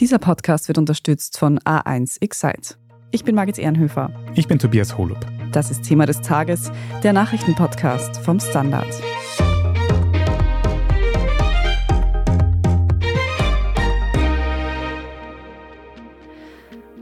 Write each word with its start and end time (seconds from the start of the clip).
Dieser 0.00 0.20
Podcast 0.20 0.68
wird 0.68 0.78
unterstützt 0.78 1.38
von 1.38 1.58
A1 1.58 2.22
Excite. 2.22 2.76
Ich 3.10 3.24
bin 3.24 3.34
Margit 3.34 3.58
Ehrenhöfer. 3.58 4.12
Ich 4.36 4.46
bin 4.46 4.60
Tobias 4.60 4.96
Holub. 4.96 5.18
Das 5.50 5.72
ist 5.72 5.82
Thema 5.82 6.06
des 6.06 6.20
Tages, 6.20 6.70
der 7.02 7.12
Nachrichtenpodcast 7.12 8.18
vom 8.18 8.38
Standard. 8.38 8.86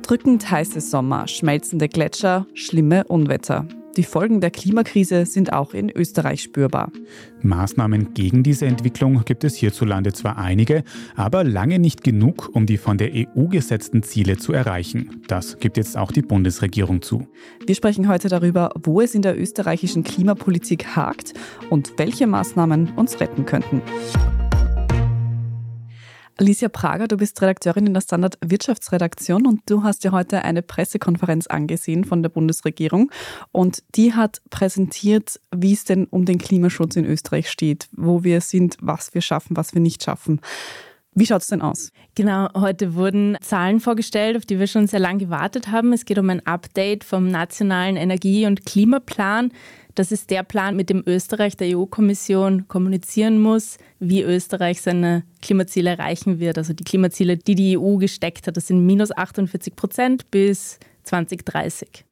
Drückend 0.01 0.51
heiße 0.51 0.81
Sommer, 0.81 1.29
schmelzende 1.29 1.91
Gletscher, 1.91 2.47
schlimme 2.55 3.05
Unwetter. 3.05 3.67
Die 3.97 4.03
Folgen 4.03 4.43
der 4.43 4.51
Klimakrise 4.51 5.25
sind 5.25 5.55
auch 5.55 5.73
in 5.73 5.91
Österreich 5.91 6.43
spürbar. 6.43 6.93
Maßnahmen 7.41 8.13
gegen 8.13 8.43
diese 8.43 8.67
Entwicklung 8.67 9.25
gibt 9.25 9.43
es 9.43 9.57
hierzulande 9.57 10.13
zwar 10.13 10.37
einige, 10.37 10.85
aber 11.15 11.45
lange 11.45 11.79
nicht 11.79 12.05
genug, 12.05 12.51
um 12.53 12.67
die 12.67 12.77
von 12.77 12.99
der 12.99 13.13
EU 13.15 13.47
gesetzten 13.47 14.03
Ziele 14.03 14.37
zu 14.37 14.53
erreichen. 14.53 15.23
Das 15.29 15.59
gibt 15.59 15.79
jetzt 15.79 15.97
auch 15.97 16.13
die 16.13 16.23
Bundesregierung 16.23 17.01
zu. 17.01 17.27
Wir 17.67 17.75
sprechen 17.75 18.07
heute 18.09 18.29
darüber, 18.29 18.71
wo 18.83 19.01
es 19.01 19.15
in 19.15 19.23
der 19.23 19.41
österreichischen 19.41 20.05
Klimapolitik 20.05 20.95
hakt 20.95 21.33
und 21.71 21.95
welche 21.97 22.27
Maßnahmen 22.27 22.93
uns 22.97 23.19
retten 23.21 23.47
könnten. 23.47 23.81
Alicia 26.39 26.69
Prager, 26.69 27.09
du 27.09 27.17
bist 27.17 27.41
Redakteurin 27.41 27.87
in 27.87 27.95
der 27.95 28.03
Standard 28.03 28.37
Wirtschaftsredaktion 28.45 29.47
und 29.47 29.63
du 29.71 29.85
hast 29.85 30.05
ja 30.05 30.13
heute 30.13 30.43
eine 30.43 30.61
Pressekonferenz 30.61 31.47
angesehen 31.47 32.05
von 32.05 32.23
der 32.23 32.29
Bundesregierung 32.29 33.11
und 33.53 33.83
die 33.95 34.13
hat 34.13 34.43
präsentiert, 34.51 35.41
wie 35.55 35.73
es 35.73 35.85
denn 35.85 36.05
um 36.05 36.27
den 36.27 36.37
Klimaschutz 36.37 36.97
in 36.97 37.07
Österreich 37.07 37.51
steht, 37.51 37.89
wo 37.93 38.23
wir 38.23 38.43
sind, 38.43 38.77
was 38.83 39.15
wir 39.15 39.23
schaffen, 39.23 39.57
was 39.57 39.73
wir 39.73 39.81
nicht 39.81 40.03
schaffen. 40.03 40.43
Wie 41.15 41.25
schaut 41.25 41.41
es 41.41 41.49
denn 41.49 41.63
aus? 41.63 41.91
Genau, 42.15 42.51
heute 42.53 42.95
wurden 42.95 43.39
Zahlen 43.41 43.81
vorgestellt, 43.81 44.37
auf 44.37 44.45
die 44.45 44.59
wir 44.59 44.67
schon 44.67 44.87
sehr 44.87 45.01
lange 45.01 45.21
gewartet 45.21 45.69
haben. 45.69 45.95
Es 45.95 46.05
geht 46.05 46.19
um 46.19 46.29
ein 46.29 46.47
Update 46.47 47.05
vom 47.05 47.29
nationalen 47.29 47.97
Energie- 47.97 48.45
und 48.45 48.67
Klimaplan. 48.67 49.53
Das 49.97 50.13
ist 50.13 50.31
der 50.31 50.43
Plan, 50.43 50.77
mit 50.77 50.91
dem 50.91 51.03
Österreich 51.07 51.57
der 51.57 51.75
EU-Kommission 51.75 52.69
kommunizieren 52.69 53.41
muss, 53.41 53.79
wie 53.99 54.21
Österreich 54.21 54.83
seine 54.83 55.25
Klimaziele 55.41 55.89
erreichen 55.89 56.39
wird. 56.39 56.59
Also 56.59 56.75
die 56.75 56.85
Klimaziele, 56.85 57.39
die 57.39 57.55
die 57.55 57.79
EU 57.79 57.97
gesteckt 57.97 58.47
hat, 58.47 58.59
das 58.59 58.67
sind 58.67 58.85
minus 58.85 59.11
48 59.11 59.75
Prozent 59.75 60.31
bis 60.31 60.79
2030. 61.05 62.05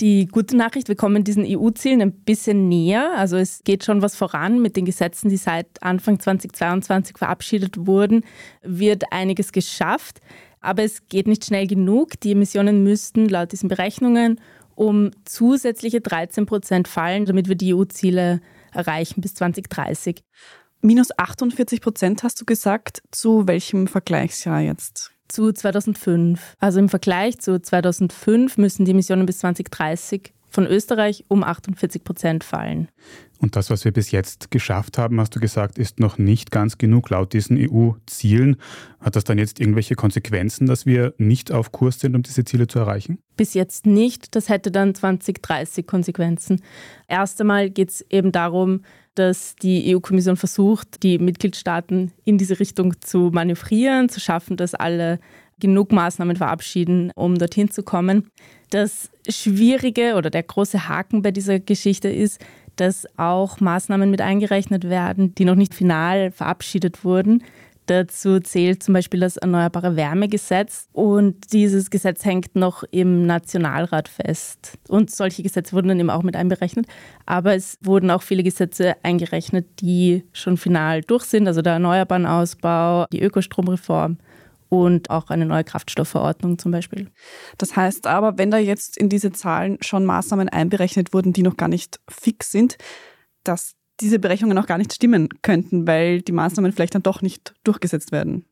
Die 0.00 0.26
gute 0.26 0.56
Nachricht, 0.56 0.86
wir 0.86 0.94
kommen 0.94 1.24
diesen 1.24 1.44
EU-Zielen 1.44 2.00
ein 2.00 2.12
bisschen 2.12 2.68
näher. 2.68 3.10
Also 3.16 3.36
es 3.36 3.64
geht 3.64 3.82
schon 3.82 4.02
was 4.02 4.14
voran 4.14 4.62
mit 4.62 4.76
den 4.76 4.84
Gesetzen, 4.84 5.28
die 5.28 5.36
seit 5.36 5.66
Anfang 5.82 6.20
2022 6.20 7.18
verabschiedet 7.18 7.88
wurden, 7.88 8.22
wird 8.62 9.02
einiges 9.10 9.50
geschafft. 9.50 10.20
Aber 10.60 10.84
es 10.84 11.08
geht 11.08 11.26
nicht 11.26 11.44
schnell 11.44 11.66
genug. 11.66 12.20
Die 12.20 12.32
Emissionen 12.32 12.84
müssten 12.84 13.28
laut 13.28 13.50
diesen 13.50 13.68
Berechnungen 13.68 14.40
um 14.74 15.10
zusätzliche 15.24 16.00
13 16.00 16.46
Prozent 16.46 16.88
fallen, 16.88 17.24
damit 17.24 17.48
wir 17.48 17.56
die 17.56 17.74
EU-Ziele 17.74 18.40
erreichen 18.72 19.20
bis 19.20 19.34
2030. 19.34 20.22
Minus 20.80 21.16
48 21.16 21.80
Prozent 21.80 22.22
hast 22.22 22.40
du 22.40 22.44
gesagt. 22.44 23.02
Zu 23.10 23.46
welchem 23.46 23.86
Vergleichsjahr 23.86 24.60
jetzt? 24.60 25.12
Zu 25.28 25.52
2005. 25.52 26.56
Also 26.58 26.80
im 26.80 26.88
Vergleich 26.88 27.38
zu 27.38 27.60
2005 27.60 28.58
müssen 28.58 28.84
die 28.84 28.90
Emissionen 28.90 29.26
bis 29.26 29.38
2030 29.38 30.34
von 30.50 30.66
Österreich 30.66 31.24
um 31.28 31.44
48 31.44 32.04
Prozent 32.04 32.44
fallen. 32.44 32.88
Und 33.42 33.56
das, 33.56 33.70
was 33.70 33.84
wir 33.84 33.90
bis 33.92 34.12
jetzt 34.12 34.52
geschafft 34.52 34.98
haben, 34.98 35.18
hast 35.18 35.34
du 35.34 35.40
gesagt, 35.40 35.76
ist 35.76 35.98
noch 35.98 36.16
nicht 36.16 36.52
ganz 36.52 36.78
genug 36.78 37.10
laut 37.10 37.32
diesen 37.32 37.58
EU-Zielen. 37.58 38.56
Hat 39.00 39.16
das 39.16 39.24
dann 39.24 39.36
jetzt 39.36 39.58
irgendwelche 39.58 39.96
Konsequenzen, 39.96 40.66
dass 40.66 40.86
wir 40.86 41.12
nicht 41.18 41.50
auf 41.50 41.72
Kurs 41.72 41.98
sind, 41.98 42.14
um 42.14 42.22
diese 42.22 42.44
Ziele 42.44 42.68
zu 42.68 42.78
erreichen? 42.78 43.18
Bis 43.36 43.54
jetzt 43.54 43.84
nicht. 43.84 44.36
Das 44.36 44.48
hätte 44.48 44.70
dann 44.70 44.94
2030 44.94 45.88
Konsequenzen. 45.88 46.62
Erst 47.08 47.40
einmal 47.40 47.68
geht 47.68 47.90
es 47.90 48.06
eben 48.10 48.30
darum, 48.30 48.82
dass 49.16 49.56
die 49.56 49.92
EU-Kommission 49.92 50.36
versucht, 50.36 51.02
die 51.02 51.18
Mitgliedstaaten 51.18 52.12
in 52.24 52.38
diese 52.38 52.60
Richtung 52.60 52.94
zu 53.00 53.30
manövrieren, 53.32 54.08
zu 54.08 54.20
schaffen, 54.20 54.56
dass 54.56 54.74
alle 54.74 55.18
genug 55.58 55.90
Maßnahmen 55.92 56.36
verabschieden, 56.36 57.10
um 57.14 57.38
dorthin 57.38 57.70
zu 57.70 57.82
kommen. 57.82 58.30
Das 58.70 59.10
Schwierige 59.28 60.14
oder 60.14 60.30
der 60.30 60.42
große 60.42 60.88
Haken 60.88 61.22
bei 61.22 61.30
dieser 61.30 61.60
Geschichte 61.60 62.08
ist, 62.08 62.40
dass 62.82 63.06
auch 63.16 63.60
Maßnahmen 63.60 64.10
mit 64.10 64.20
eingerechnet 64.20 64.88
werden, 64.88 65.36
die 65.36 65.44
noch 65.44 65.54
nicht 65.54 65.72
final 65.72 66.32
verabschiedet 66.32 67.04
wurden. 67.04 67.44
Dazu 67.86 68.40
zählt 68.40 68.82
zum 68.82 68.94
Beispiel 68.94 69.20
das 69.20 69.36
Erneuerbare 69.36 69.94
Wärmegesetz 69.94 70.88
und 70.92 71.52
dieses 71.52 71.90
Gesetz 71.90 72.24
hängt 72.24 72.56
noch 72.56 72.82
im 72.90 73.24
Nationalrat 73.24 74.08
fest. 74.08 74.78
Und 74.88 75.12
solche 75.12 75.44
Gesetze 75.44 75.72
wurden 75.74 75.88
dann 75.88 76.00
eben 76.00 76.10
auch 76.10 76.24
mit 76.24 76.34
einberechnet. 76.34 76.86
Aber 77.24 77.54
es 77.54 77.78
wurden 77.82 78.10
auch 78.10 78.22
viele 78.22 78.42
Gesetze 78.42 78.96
eingerechnet, 79.04 79.66
die 79.80 80.24
schon 80.32 80.56
final 80.56 81.02
durch 81.02 81.24
sind, 81.24 81.46
also 81.46 81.62
der 81.62 81.74
Erneuerbaren 81.74 82.26
Ausbau, 82.26 83.06
die 83.12 83.22
Ökostromreform 83.22 84.18
und 84.72 85.10
auch 85.10 85.28
eine 85.28 85.44
neue 85.44 85.64
Kraftstoffverordnung 85.64 86.58
zum 86.58 86.72
Beispiel. 86.72 87.10
Das 87.58 87.76
heißt 87.76 88.06
aber, 88.06 88.38
wenn 88.38 88.50
da 88.50 88.56
jetzt 88.56 88.96
in 88.96 89.10
diese 89.10 89.30
Zahlen 89.30 89.76
schon 89.82 90.06
Maßnahmen 90.06 90.48
einberechnet 90.48 91.12
wurden, 91.12 91.34
die 91.34 91.42
noch 91.42 91.58
gar 91.58 91.68
nicht 91.68 92.00
fix 92.08 92.50
sind, 92.50 92.78
dass 93.44 93.74
diese 94.00 94.18
Berechnungen 94.18 94.56
auch 94.56 94.66
gar 94.66 94.78
nicht 94.78 94.94
stimmen 94.94 95.28
könnten, 95.42 95.86
weil 95.86 96.22
die 96.22 96.32
Maßnahmen 96.32 96.72
vielleicht 96.72 96.94
dann 96.94 97.02
doch 97.02 97.20
nicht 97.20 97.52
durchgesetzt 97.64 98.12
werden. 98.12 98.46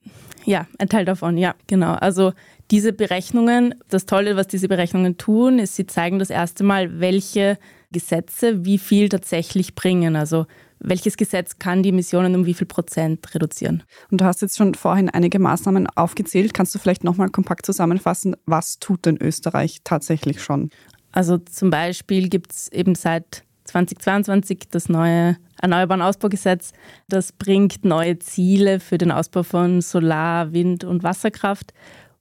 Ja, 0.45 0.67
ein 0.79 0.91
Teil 0.91 1.07
davon, 1.07 1.39
ja, 1.39 1.55
genau. 1.67 1.95
Also 1.95 2.35
diese 2.71 2.93
Berechnungen, 2.93 3.75
das 3.89 4.05
Tolle, 4.05 4.37
was 4.37 4.47
diese 4.47 4.69
Berechnungen 4.69 5.17
tun, 5.17 5.59
ist, 5.59 5.75
sie 5.75 5.87
zeigen 5.87 6.19
das 6.19 6.29
erste 6.29 6.65
Mal, 6.65 7.01
welche 7.01 7.57
Gesetze 7.93 8.67
wie 8.67 8.77
viel 8.77 9.09
tatsächlich 9.09 9.75
bringen. 9.75 10.17
Also 10.17 10.45
welches 10.81 11.17
Gesetz 11.17 11.59
kann 11.59 11.83
die 11.83 11.91
Emissionen 11.91 12.35
um 12.35 12.47
wie 12.47 12.55
viel 12.55 12.67
Prozent 12.67 13.35
reduzieren? 13.35 13.83
Und 14.11 14.21
du 14.21 14.25
hast 14.25 14.43
jetzt 14.43 14.57
schon 14.57 14.75
vorhin 14.75 15.11
einige 15.11 15.39
Maßnahmen 15.39 15.87
aufgezählt. 15.89 16.55
Kannst 16.55 16.75
du 16.75 16.79
vielleicht 16.79 17.05
nochmal 17.05 17.29
kompakt 17.29 17.67
zusammenfassen, 17.67 18.35
was 18.47 18.79
tut 18.79 19.07
denn 19.07 19.19
Österreich 19.21 19.81
tatsächlich 19.85 20.43
schon? 20.43 20.71
Also 21.13 21.39
zum 21.39 21.71
Beispiel 21.71 22.29
gibt 22.29 22.53
es 22.53 22.69
eben 22.73 22.95
seit 22.95 23.45
2022 23.65 24.69
das 24.71 24.89
neue 24.89 25.37
Erneuerbaren 25.61 26.03
Ausbaugesetz. 26.03 26.73
Das 27.09 27.33
bringt 27.33 27.85
neue 27.85 28.19
Ziele 28.19 28.81
für 28.81 28.99
den 28.99 29.13
Ausbau 29.13 29.43
von 29.43 29.81
Solar-, 29.81 30.53
Wind- 30.53 30.85
und 30.85 31.03
Wasserkraft. 31.03 31.73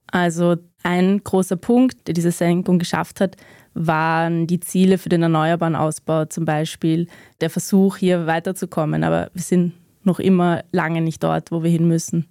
Also 0.07 0.57
ein 0.83 1.23
großer 1.23 1.55
Punkt, 1.55 2.07
der 2.07 2.13
diese 2.13 2.31
Senkung 2.31 2.79
geschafft 2.79 3.21
hat, 3.21 3.35
waren 3.79 4.45
die 4.45 4.59
Ziele 4.59 4.97
für 4.97 5.09
den 5.09 5.23
erneuerbaren 5.23 5.75
Ausbau, 5.75 6.25
zum 6.25 6.43
Beispiel 6.43 7.07
der 7.39 7.49
Versuch, 7.49 7.97
hier 7.97 8.27
weiterzukommen. 8.27 9.03
Aber 9.03 9.31
wir 9.33 9.41
sind 9.41 9.73
noch 10.03 10.19
immer 10.19 10.63
lange 10.71 11.01
nicht 11.01 11.23
dort, 11.23 11.51
wo 11.51 11.63
wir 11.63 11.71
hin 11.71 11.87
müssen. 11.87 12.27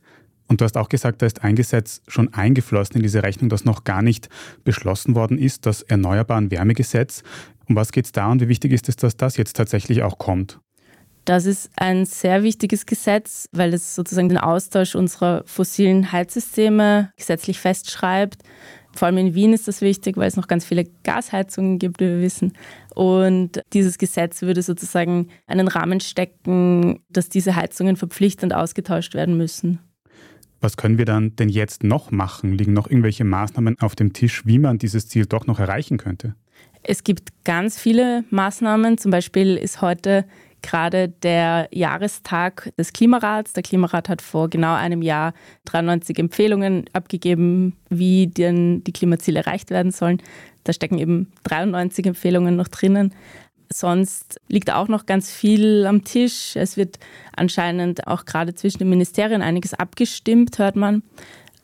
Und 0.47 0.61
du 0.61 0.65
hast 0.65 0.77
auch 0.77 0.89
gesagt, 0.89 1.23
da 1.23 1.27
ist 1.27 1.45
ein 1.45 1.57
Gesetz 1.57 2.03
schon 2.07 2.33
eingeflossen 2.35 2.97
in 2.97 3.03
diese 3.03 3.23
Rechnung, 3.23 3.49
das 3.49 3.65
noch 3.65 3.85
gar 3.85 4.03
nicht 4.03 4.29
beschlossen 4.65 5.15
worden 5.15 5.39
ist, 5.39 5.67
das 5.67 5.83
Erneuerbaren 5.83 6.51
Wärmegesetz. 6.51 7.23
Um 7.67 7.77
was 7.77 7.93
geht 7.93 8.07
es 8.07 8.13
da 8.13 8.31
und 8.31 8.41
wie 8.41 8.49
wichtig 8.49 8.73
ist 8.73 8.89
es, 8.89 8.97
dass 8.97 9.17
das 9.17 9.37
jetzt 9.37 9.57
tatsächlich 9.57 10.03
auch 10.03 10.19
kommt? 10.19 10.59
Das 11.27 11.45
ist 11.45 11.71
ein 11.77 12.07
sehr 12.07 12.43
wichtiges 12.43 12.87
Gesetz, 12.87 13.49
weil 13.53 13.75
es 13.75 13.95
sozusagen 13.95 14.31
den 14.31 14.39
Austausch 14.39 14.95
unserer 14.95 15.43
fossilen 15.45 16.11
Heizsysteme 16.11 17.13
gesetzlich 17.19 17.61
festschreibt. 17.61 18.43
Vor 18.93 19.07
allem 19.07 19.19
in 19.19 19.35
Wien 19.35 19.53
ist 19.53 19.69
das 19.69 19.81
wichtig, 19.81 20.17
weil 20.17 20.29
es 20.29 20.37
noch 20.37 20.49
ganz 20.49 20.65
viele 20.65 20.85
Gasheizungen 21.05 21.79
gibt, 21.79 22.01
wie 22.01 22.07
wir 22.07 22.21
wissen. 22.21 22.53
Und 22.95 23.63
dieses 23.73 23.99
Gesetz 23.99 24.43
würde 24.43 24.63
sozusagen 24.63 25.29
einen 25.47 25.69
Rahmen 25.69 26.01
stecken, 26.01 27.01
dass 27.11 27.29
diese 27.29 27.55
Heizungen 27.55 27.97
verpflichtend 27.97 28.55
ausgetauscht 28.55 29.15
werden 29.15 29.37
müssen. 29.37 29.79
Was 30.61 30.77
können 30.77 30.99
wir 30.99 31.05
dann 31.05 31.37
denn 31.37 31.49
jetzt 31.49 31.85
noch 31.85 32.11
machen? 32.11 32.53
Liegen 32.53 32.73
noch 32.73 32.91
irgendwelche 32.91 33.25
Maßnahmen 33.25 33.79
auf 33.79 33.95
dem 33.95 34.13
Tisch, 34.13 34.45
wie 34.45 34.59
man 34.59 34.79
dieses 34.79 35.09
Ziel 35.09 35.27
doch 35.27 35.47
noch 35.47 35.61
erreichen 35.61 35.99
könnte? 35.99 36.35
Es 36.83 37.05
gibt 37.05 37.45
ganz 37.45 37.79
viele 37.79 38.25
Maßnahmen. 38.31 38.99
Zum 38.99 39.11
Beispiel 39.11 39.57
ist 39.57 39.81
heute 39.83 40.25
gerade 40.63 41.09
der 41.09 41.69
Jahrestag 41.73 42.73
des 42.77 42.93
Klimarats. 42.93 43.53
Der 43.53 43.63
Klimarat 43.63 44.09
hat 44.09 44.23
vor 44.23 44.49
genau 44.49 44.75
einem 44.75 45.03
Jahr 45.03 45.35
93 45.67 46.19
Empfehlungen 46.19 46.85
abgegeben, 46.93 47.77
wie 47.89 48.27
denn 48.27 48.83
die 48.85 48.93
Klimaziele 48.93 49.41
erreicht 49.41 49.71
werden 49.71 49.93
sollen. 49.93 50.23
Da 50.65 50.73
stecken 50.73 50.99
eben 50.99 51.33
93 51.45 52.07
Empfehlungen 52.07 52.57
noch 52.57 52.69
drinnen. 52.69 53.15
Sonst 53.71 54.41
liegt 54.49 54.73
auch 54.73 54.89
noch 54.89 55.07
ganz 55.07 55.31
viel 55.31 55.87
am 55.87 56.05
Tisch. 56.05 56.57
Es 56.57 56.77
wird 56.77 56.99
anscheinend 57.37 58.07
auch 58.07 58.25
gerade 58.25 58.55
zwischen 58.55 58.79
den 58.79 58.89
Ministerien 58.89 59.43
einiges 59.43 59.75
abgestimmt, 59.75 60.59
hört 60.59 60.77
man. 60.77 61.03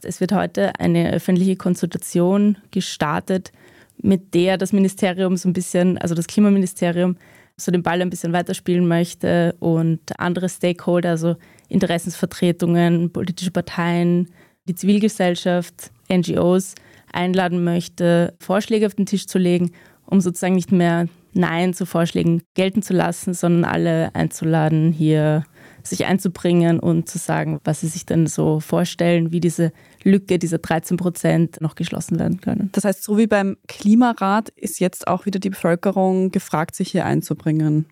Es 0.03 0.21
wird 0.21 0.33
heute 0.33 0.79
eine 0.79 1.13
öffentliche 1.13 1.57
Konsultation 1.57 2.59
gestartet, 2.71 3.53
mit 3.97 4.35
der 4.35 4.59
das 4.59 4.73
Ministerium 4.73 5.37
so 5.37 5.49
ein 5.49 5.55
bisschen, 5.55 5.97
also 5.99 6.15
das 6.15 6.27
Klimaministerium, 6.27 7.17
so 7.57 7.71
den 7.71 7.83
Ball 7.83 8.03
ein 8.03 8.11
bisschen 8.11 8.33
weiterspielen 8.33 8.87
möchte 8.87 9.55
und 9.61 10.01
andere 10.19 10.49
Stakeholder, 10.49 11.11
also 11.11 11.37
Interessensvertretungen, 11.69 13.13
politische 13.13 13.51
Parteien, 13.51 14.31
die 14.67 14.75
Zivilgesellschaft, 14.75 15.91
NGOs 16.13 16.75
einladen 17.13 17.63
möchte, 17.63 18.35
Vorschläge 18.41 18.87
auf 18.87 18.95
den 18.95 19.07
Tisch 19.07 19.27
zu 19.27 19.39
legen, 19.39 19.73
um 20.07 20.21
sozusagen 20.21 20.57
nicht 20.57 20.73
mehr 20.73 21.07
Nein 21.33 21.75
zu 21.75 21.87
Vorschlägen 21.87 22.43
gelten 22.55 22.83
zu 22.83 22.93
lassen, 22.93 23.35
sondern 23.35 23.65
alle 23.65 24.15
einzuladen, 24.15 24.93
hier 24.93 25.45
sich 25.83 26.07
einzubringen 26.07 26.79
und 26.79 27.09
zu 27.09 27.19
sagen, 27.19 27.61
was 27.65 27.81
sie 27.81 27.89
sich 27.89 28.07
denn 28.07 28.27
so 28.27 28.61
vorstellen, 28.61 29.33
wie 29.33 29.41
diese 29.41 29.73
Lücke, 30.05 30.39
diese 30.39 30.59
13 30.59 30.97
Prozent 30.97 31.61
noch 31.61 31.75
geschlossen 31.75 32.19
werden 32.19 32.41
können. 32.41 32.71
Das 32.73 32.85
heißt, 32.85 33.03
so 33.03 33.19
wie 33.19 33.27
beim 33.27 33.57
Klimarat 33.67 34.51
ist 34.51 34.79
jetzt 34.79 35.09
auch 35.09 35.27
wieder 35.27 35.41
die 35.41 35.51
Bevölkerung 35.51 36.31
gefragt, 36.31 36.77
sich 36.77 36.91
hier 36.91 37.07
einzubringen. 37.07 37.87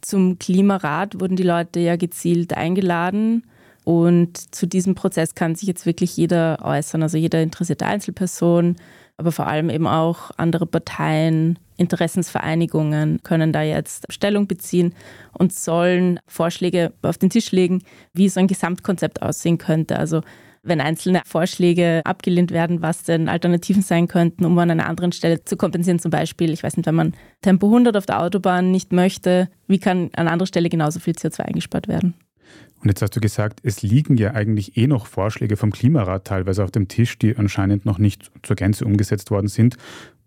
Zum 0.00 0.38
Klimarat 0.38 1.20
wurden 1.20 1.36
die 1.36 1.42
Leute 1.42 1.80
ja 1.80 1.96
gezielt 1.96 2.56
eingeladen. 2.56 3.44
Und 3.84 4.54
zu 4.54 4.66
diesem 4.66 4.94
Prozess 4.94 5.34
kann 5.34 5.54
sich 5.54 5.66
jetzt 5.66 5.86
wirklich 5.86 6.16
jeder 6.16 6.58
äußern, 6.62 7.02
also 7.02 7.16
jede 7.16 7.42
interessierte 7.42 7.86
Einzelperson, 7.86 8.76
aber 9.16 9.32
vor 9.32 9.46
allem 9.46 9.68
eben 9.68 9.86
auch 9.86 10.30
andere 10.36 10.66
Parteien, 10.66 11.58
Interessensvereinigungen 11.76 13.22
können 13.22 13.52
da 13.52 13.62
jetzt 13.62 14.12
Stellung 14.12 14.46
beziehen 14.46 14.94
und 15.32 15.52
sollen 15.52 16.20
Vorschläge 16.26 16.92
auf 17.00 17.16
den 17.16 17.30
Tisch 17.30 17.52
legen, 17.52 17.82
wie 18.12 18.28
so 18.28 18.38
ein 18.38 18.46
Gesamtkonzept 18.46 19.22
aussehen 19.22 19.56
könnte. 19.56 19.98
Also 19.98 20.20
wenn 20.62 20.80
einzelne 20.80 21.22
Vorschläge 21.24 22.02
abgelehnt 22.04 22.50
werden, 22.50 22.82
was 22.82 23.02
denn 23.02 23.28
Alternativen 23.28 23.82
sein 23.82 24.08
könnten, 24.08 24.44
um 24.44 24.58
an 24.58 24.70
einer 24.70 24.88
anderen 24.88 25.12
Stelle 25.12 25.44
zu 25.44 25.56
kompensieren. 25.56 25.98
Zum 25.98 26.10
Beispiel, 26.10 26.52
ich 26.52 26.62
weiß 26.62 26.76
nicht, 26.76 26.86
wenn 26.86 26.94
man 26.94 27.14
Tempo 27.40 27.66
100 27.66 27.96
auf 27.96 28.06
der 28.06 28.20
Autobahn 28.20 28.70
nicht 28.70 28.92
möchte, 28.92 29.48
wie 29.66 29.78
kann 29.78 30.10
an 30.14 30.28
anderer 30.28 30.46
Stelle 30.46 30.68
genauso 30.68 31.00
viel 31.00 31.14
CO2 31.14 31.40
eingespart 31.40 31.88
werden? 31.88 32.14
Und 32.82 32.88
jetzt 32.88 33.02
hast 33.02 33.14
du 33.14 33.20
gesagt, 33.20 33.60
es 33.62 33.82
liegen 33.82 34.16
ja 34.16 34.32
eigentlich 34.32 34.76
eh 34.76 34.86
noch 34.86 35.06
Vorschläge 35.06 35.56
vom 35.56 35.70
Klimarat 35.70 36.26
teilweise 36.26 36.64
auf 36.64 36.70
dem 36.70 36.88
Tisch, 36.88 37.18
die 37.18 37.36
anscheinend 37.36 37.84
noch 37.84 37.98
nicht 37.98 38.30
zur 38.42 38.56
Gänze 38.56 38.84
umgesetzt 38.86 39.30
worden 39.30 39.48
sind. 39.48 39.76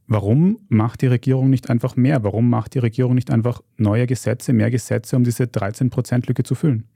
Warum 0.06 0.60
macht 0.70 1.02
die 1.02 1.08
Regierung 1.08 1.50
nicht 1.50 1.70
einfach 1.70 1.96
mehr? 1.96 2.24
Warum 2.24 2.50
macht 2.50 2.76
die 2.76 2.80
Regierung 2.80 3.16
nicht 3.16 3.32
einfach 3.32 3.62
neue 3.78 4.06
Gesetze, 4.06 4.54
mehr 4.54 4.70
Gesetze, 4.70 5.16
um 5.16 5.24
diese 5.24 5.46
13-Prozent-Lücke 5.46 6.44
zu 6.44 6.56
füllen? 6.56 6.88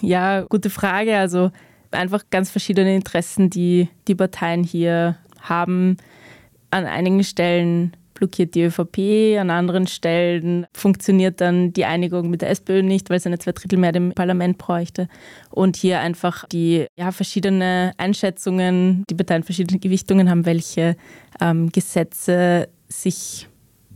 Ja, 0.00 0.42
gute 0.42 0.70
Frage. 0.70 1.16
Also 1.16 1.52
einfach 1.90 2.24
ganz 2.30 2.50
verschiedene 2.50 2.94
Interessen, 2.94 3.50
die 3.50 3.88
die 4.06 4.14
Parteien 4.14 4.64
hier 4.64 5.16
haben. 5.40 5.96
An 6.70 6.84
einigen 6.84 7.24
Stellen 7.24 7.92
blockiert 8.18 8.54
die 8.54 8.64
ÖVP, 8.64 9.38
an 9.38 9.50
anderen 9.50 9.86
Stellen 9.86 10.66
funktioniert 10.74 11.40
dann 11.40 11.72
die 11.72 11.84
Einigung 11.84 12.30
mit 12.30 12.42
der 12.42 12.50
SPÖ 12.50 12.82
nicht, 12.82 13.10
weil 13.10 13.20
sie 13.20 13.28
eine 13.28 13.38
Zweidrittelmehrheit 13.38 13.96
im 13.96 14.12
Parlament 14.12 14.58
bräuchte. 14.58 15.08
Und 15.50 15.76
hier 15.76 16.00
einfach 16.00 16.46
die 16.48 16.86
ja, 16.98 17.12
verschiedene 17.12 17.92
Einschätzungen, 17.96 19.04
die 19.08 19.14
Parteien 19.14 19.44
verschiedene 19.44 19.78
Gewichtungen 19.78 20.28
haben, 20.28 20.46
welche 20.46 20.96
ähm, 21.40 21.70
Gesetze 21.70 22.68
sich 22.88 23.48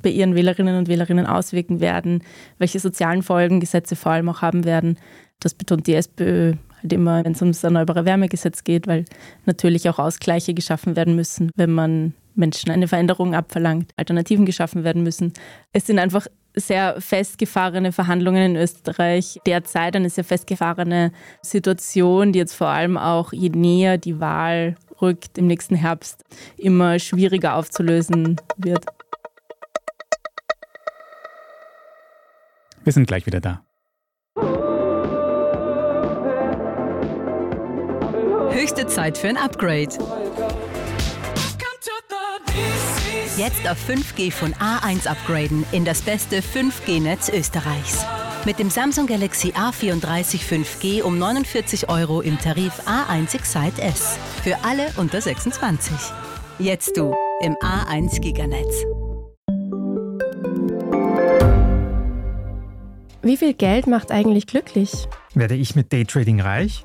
bei 0.02 0.10
ihren 0.10 0.34
Wählerinnen 0.34 0.76
und 0.78 0.88
Wählerinnen 0.88 1.26
auswirken 1.26 1.80
werden, 1.80 2.22
welche 2.58 2.80
sozialen 2.80 3.22
Folgen 3.22 3.60
Gesetze 3.60 3.96
vor 3.96 4.12
allem 4.12 4.28
auch 4.28 4.42
haben 4.42 4.64
werden. 4.64 4.98
Das 5.40 5.54
betont 5.54 5.86
die 5.86 5.94
SPÖ 5.94 6.54
halt 6.82 6.92
immer, 6.92 7.24
wenn 7.24 7.32
es 7.32 7.42
ums 7.42 7.62
Erneuerbare 7.62 8.04
Wärmegesetz 8.04 8.64
geht, 8.64 8.86
weil 8.86 9.04
natürlich 9.46 9.88
auch 9.88 9.98
Ausgleiche 9.98 10.54
geschaffen 10.54 10.96
werden 10.96 11.16
müssen, 11.16 11.50
wenn 11.56 11.72
man 11.72 12.14
Menschen 12.34 12.70
eine 12.70 12.88
Veränderung 12.88 13.34
abverlangt, 13.34 13.92
Alternativen 13.96 14.46
geschaffen 14.46 14.84
werden 14.84 15.02
müssen. 15.02 15.32
Es 15.72 15.86
sind 15.86 15.98
einfach 15.98 16.26
sehr 16.54 17.00
festgefahrene 17.00 17.92
Verhandlungen 17.92 18.42
in 18.42 18.56
Österreich 18.56 19.38
derzeit, 19.46 19.96
eine 19.96 20.10
sehr 20.10 20.24
festgefahrene 20.24 21.12
Situation, 21.42 22.32
die 22.32 22.38
jetzt 22.38 22.54
vor 22.54 22.68
allem 22.68 22.98
auch 22.98 23.32
je 23.32 23.50
näher 23.50 23.98
die 23.98 24.20
Wahl 24.20 24.76
rückt 25.00 25.38
im 25.38 25.46
nächsten 25.46 25.74
Herbst, 25.74 26.24
immer 26.56 26.98
schwieriger 26.98 27.56
aufzulösen 27.56 28.36
wird. 28.56 28.84
Wir 32.84 32.92
sind 32.92 33.06
gleich 33.06 33.26
wieder 33.26 33.40
da. 33.40 33.62
Höchste 38.62 38.86
Zeit 38.86 39.18
für 39.18 39.26
ein 39.26 39.36
Upgrade. 39.36 39.88
Jetzt 43.36 43.68
auf 43.68 43.76
5G 43.88 44.30
von 44.30 44.54
A1 44.54 45.08
upgraden 45.08 45.66
in 45.72 45.84
das 45.84 46.00
beste 46.00 46.38
5G-Netz 46.38 47.28
Österreichs. 47.28 48.06
Mit 48.44 48.60
dem 48.60 48.70
Samsung 48.70 49.08
Galaxy 49.08 49.48
A34 49.48 50.42
5G 50.44 51.02
um 51.02 51.18
49 51.18 51.88
Euro 51.88 52.20
im 52.20 52.38
Tarif 52.38 52.74
A1 52.86 53.34
Excite 53.34 53.82
S. 53.82 54.16
Für 54.44 54.56
alle 54.62 54.92
unter 54.96 55.20
26. 55.20 55.96
Jetzt 56.60 56.96
du 56.96 57.16
im 57.40 57.54
A1 57.54 58.20
Giganetz. 58.20 58.84
Wie 63.22 63.36
viel 63.36 63.54
Geld 63.54 63.88
macht 63.88 64.12
eigentlich 64.12 64.46
glücklich? 64.46 65.08
Werde 65.34 65.56
ich 65.56 65.74
mit 65.74 65.92
Daytrading 65.92 66.40
reich? 66.40 66.84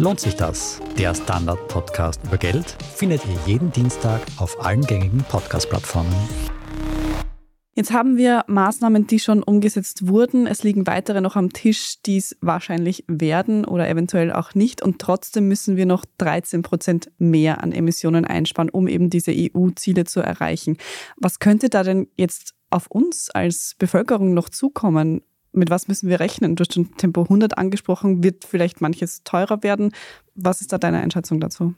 Lohnt 0.00 0.18
sich 0.18 0.34
das? 0.34 0.80
Der 0.96 1.14
Standard-Podcast 1.14 2.22
über 2.24 2.38
Geld 2.38 2.74
findet 2.94 3.20
ihr 3.26 3.38
jeden 3.44 3.70
Dienstag 3.70 4.22
auf 4.38 4.64
allen 4.64 4.80
gängigen 4.80 5.22
Podcast-Plattformen. 5.24 6.14
Jetzt 7.74 7.92
haben 7.92 8.16
wir 8.16 8.44
Maßnahmen, 8.46 9.06
die 9.06 9.18
schon 9.18 9.42
umgesetzt 9.42 10.08
wurden. 10.08 10.46
Es 10.46 10.62
liegen 10.62 10.86
weitere 10.86 11.20
noch 11.20 11.36
am 11.36 11.52
Tisch, 11.52 12.00
die 12.06 12.16
es 12.16 12.34
wahrscheinlich 12.40 13.04
werden 13.08 13.66
oder 13.66 13.90
eventuell 13.90 14.32
auch 14.32 14.54
nicht. 14.54 14.80
Und 14.80 15.00
trotzdem 15.00 15.48
müssen 15.48 15.76
wir 15.76 15.84
noch 15.84 16.06
13 16.16 16.62
Prozent 16.62 17.10
mehr 17.18 17.62
an 17.62 17.70
Emissionen 17.70 18.24
einsparen, 18.24 18.70
um 18.70 18.88
eben 18.88 19.10
diese 19.10 19.32
EU-Ziele 19.36 20.04
zu 20.04 20.20
erreichen. 20.20 20.78
Was 21.18 21.40
könnte 21.40 21.68
da 21.68 21.82
denn 21.82 22.08
jetzt 22.16 22.54
auf 22.70 22.86
uns 22.86 23.28
als 23.28 23.74
Bevölkerung 23.78 24.32
noch 24.32 24.48
zukommen? 24.48 25.20
Mit 25.52 25.70
was 25.70 25.88
müssen 25.88 26.08
wir 26.08 26.20
rechnen? 26.20 26.56
Du 26.56 26.62
hast 26.62 26.74
schon 26.74 26.96
Tempo 26.96 27.22
100 27.22 27.58
angesprochen. 27.58 28.22
Wird 28.22 28.44
vielleicht 28.44 28.80
manches 28.80 29.24
teurer 29.24 29.62
werden? 29.62 29.92
Was 30.34 30.60
ist 30.60 30.72
da 30.72 30.78
deine 30.78 31.00
Einschätzung 31.00 31.40
dazu? 31.40 31.74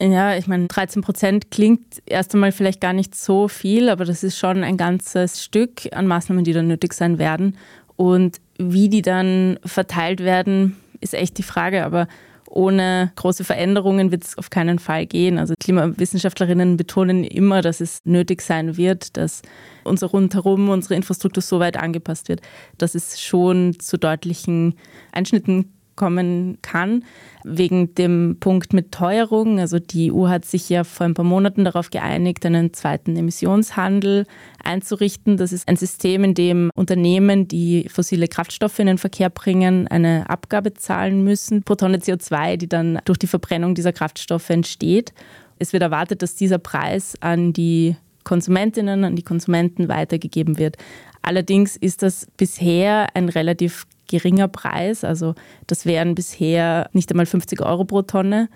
Ja, 0.00 0.36
ich 0.36 0.46
meine, 0.46 0.68
13 0.68 1.02
Prozent 1.02 1.50
klingt 1.50 2.02
erst 2.06 2.32
einmal 2.32 2.52
vielleicht 2.52 2.80
gar 2.80 2.92
nicht 2.92 3.16
so 3.16 3.48
viel, 3.48 3.88
aber 3.88 4.04
das 4.04 4.22
ist 4.22 4.38
schon 4.38 4.62
ein 4.62 4.76
ganzes 4.76 5.42
Stück 5.42 5.88
an 5.92 6.06
Maßnahmen, 6.06 6.44
die 6.44 6.52
dann 6.52 6.68
nötig 6.68 6.92
sein 6.92 7.18
werden. 7.18 7.56
Und 7.96 8.40
wie 8.58 8.88
die 8.88 9.02
dann 9.02 9.58
verteilt 9.64 10.20
werden, 10.20 10.76
ist 11.00 11.14
echt 11.14 11.36
die 11.38 11.42
Frage. 11.42 11.84
Aber 11.84 12.06
ohne 12.50 13.12
große 13.16 13.44
Veränderungen 13.44 14.10
wird 14.10 14.24
es 14.24 14.38
auf 14.38 14.50
keinen 14.50 14.78
Fall 14.78 15.06
gehen. 15.06 15.38
Also 15.38 15.54
Klimawissenschaftlerinnen 15.58 16.76
betonen 16.76 17.24
immer, 17.24 17.62
dass 17.62 17.80
es 17.80 18.00
nötig 18.04 18.42
sein 18.42 18.76
wird, 18.76 19.16
dass 19.16 19.42
unser 19.84 20.08
Rundherum, 20.08 20.68
unsere 20.68 20.94
Infrastruktur 20.94 21.42
so 21.42 21.60
weit 21.60 21.76
angepasst 21.76 22.28
wird, 22.28 22.40
dass 22.78 22.94
es 22.94 23.20
schon 23.20 23.78
zu 23.78 23.98
deutlichen 23.98 24.74
Einschnitten 25.12 25.72
kommen 25.98 26.58
kann, 26.62 27.04
wegen 27.44 27.94
dem 27.96 28.36
Punkt 28.38 28.72
mit 28.72 28.92
Teuerung. 28.92 29.58
Also 29.58 29.80
die 29.80 30.12
EU 30.12 30.28
hat 30.28 30.44
sich 30.44 30.68
ja 30.68 30.84
vor 30.84 31.06
ein 31.06 31.14
paar 31.14 31.24
Monaten 31.24 31.64
darauf 31.64 31.90
geeinigt, 31.90 32.46
einen 32.46 32.72
zweiten 32.72 33.16
Emissionshandel 33.16 34.24
einzurichten. 34.62 35.36
Das 35.36 35.52
ist 35.52 35.66
ein 35.66 35.76
System, 35.76 36.22
in 36.22 36.34
dem 36.34 36.70
Unternehmen, 36.74 37.48
die 37.48 37.88
fossile 37.90 38.28
Kraftstoffe 38.28 38.78
in 38.78 38.86
den 38.86 38.98
Verkehr 38.98 39.28
bringen, 39.28 39.88
eine 39.88 40.30
Abgabe 40.30 40.72
zahlen 40.74 41.24
müssen 41.24 41.64
pro 41.64 41.74
Tonne 41.74 41.98
CO2, 41.98 42.56
die 42.56 42.68
dann 42.68 43.00
durch 43.04 43.18
die 43.18 43.26
Verbrennung 43.26 43.74
dieser 43.74 43.92
Kraftstoffe 43.92 44.48
entsteht. 44.50 45.12
Es 45.58 45.72
wird 45.72 45.82
erwartet, 45.82 46.22
dass 46.22 46.36
dieser 46.36 46.58
Preis 46.58 47.16
an 47.20 47.52
die 47.52 47.96
Konsumentinnen, 48.22 49.02
an 49.02 49.16
die 49.16 49.22
Konsumenten 49.22 49.88
weitergegeben 49.88 50.58
wird. 50.58 50.76
Allerdings 51.22 51.76
ist 51.76 52.02
das 52.02 52.28
bisher 52.36 53.08
ein 53.14 53.28
relativ 53.28 53.86
geringer 54.08 54.48
Preis. 54.48 55.04
Also 55.04 55.34
das 55.66 55.86
wären 55.86 56.14
bisher 56.14 56.90
nicht 56.92 57.10
einmal 57.10 57.26
50 57.26 57.60
Euro 57.62 57.84
pro 57.84 58.02
Tonne, 58.02 58.48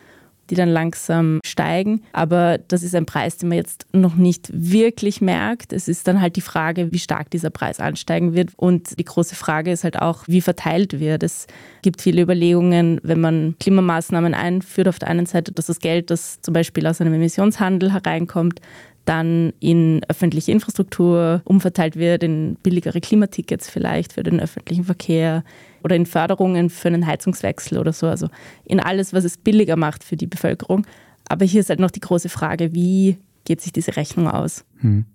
die 0.50 0.54
dann 0.54 0.68
langsam 0.68 1.40
steigen. 1.44 2.02
Aber 2.12 2.58
das 2.58 2.82
ist 2.82 2.94
ein 2.94 3.06
Preis, 3.06 3.36
den 3.36 3.48
man 3.48 3.58
jetzt 3.58 3.86
noch 3.92 4.16
nicht 4.16 4.50
wirklich 4.52 5.20
merkt. 5.20 5.72
Es 5.72 5.88
ist 5.88 6.08
dann 6.08 6.20
halt 6.20 6.36
die 6.36 6.40
Frage, 6.42 6.92
wie 6.92 6.98
stark 6.98 7.30
dieser 7.30 7.50
Preis 7.50 7.80
ansteigen 7.80 8.34
wird. 8.34 8.50
Und 8.56 8.98
die 8.98 9.04
große 9.04 9.34
Frage 9.34 9.72
ist 9.72 9.84
halt 9.84 10.00
auch, 10.00 10.24
wie 10.26 10.40
verteilt 10.40 10.98
wird. 11.00 11.22
Es 11.22 11.46
gibt 11.82 12.02
viele 12.02 12.22
Überlegungen, 12.22 13.00
wenn 13.02 13.20
man 13.20 13.54
Klimamaßnahmen 13.60 14.34
einführt, 14.34 14.88
auf 14.88 14.98
der 14.98 15.08
einen 15.08 15.26
Seite, 15.26 15.52
dass 15.52 15.66
das 15.66 15.78
Geld, 15.78 16.10
das 16.10 16.40
zum 16.42 16.52
Beispiel 16.52 16.86
aus 16.86 17.00
einem 17.00 17.14
Emissionshandel 17.14 17.92
hereinkommt, 17.92 18.60
dann 19.04 19.52
in 19.60 20.02
öffentliche 20.08 20.52
Infrastruktur 20.52 21.42
umverteilt 21.44 21.96
wird, 21.96 22.22
in 22.22 22.56
billigere 22.62 23.00
Klimatickets 23.00 23.68
vielleicht 23.68 24.12
für 24.12 24.22
den 24.22 24.40
öffentlichen 24.40 24.84
Verkehr 24.84 25.44
oder 25.82 25.96
in 25.96 26.06
Förderungen 26.06 26.70
für 26.70 26.88
einen 26.88 27.06
Heizungswechsel 27.06 27.78
oder 27.78 27.92
so. 27.92 28.06
Also 28.06 28.28
in 28.64 28.80
alles, 28.80 29.12
was 29.12 29.24
es 29.24 29.36
billiger 29.36 29.76
macht 29.76 30.04
für 30.04 30.16
die 30.16 30.26
Bevölkerung. 30.26 30.86
Aber 31.28 31.44
hier 31.44 31.60
ist 31.60 31.70
halt 31.70 31.80
noch 31.80 31.90
die 31.90 32.00
große 32.00 32.28
Frage, 32.28 32.74
wie 32.74 33.18
geht 33.44 33.60
sich 33.60 33.72
diese 33.72 33.96
Rechnung 33.96 34.28
aus? 34.28 34.64
Hm. 34.80 35.06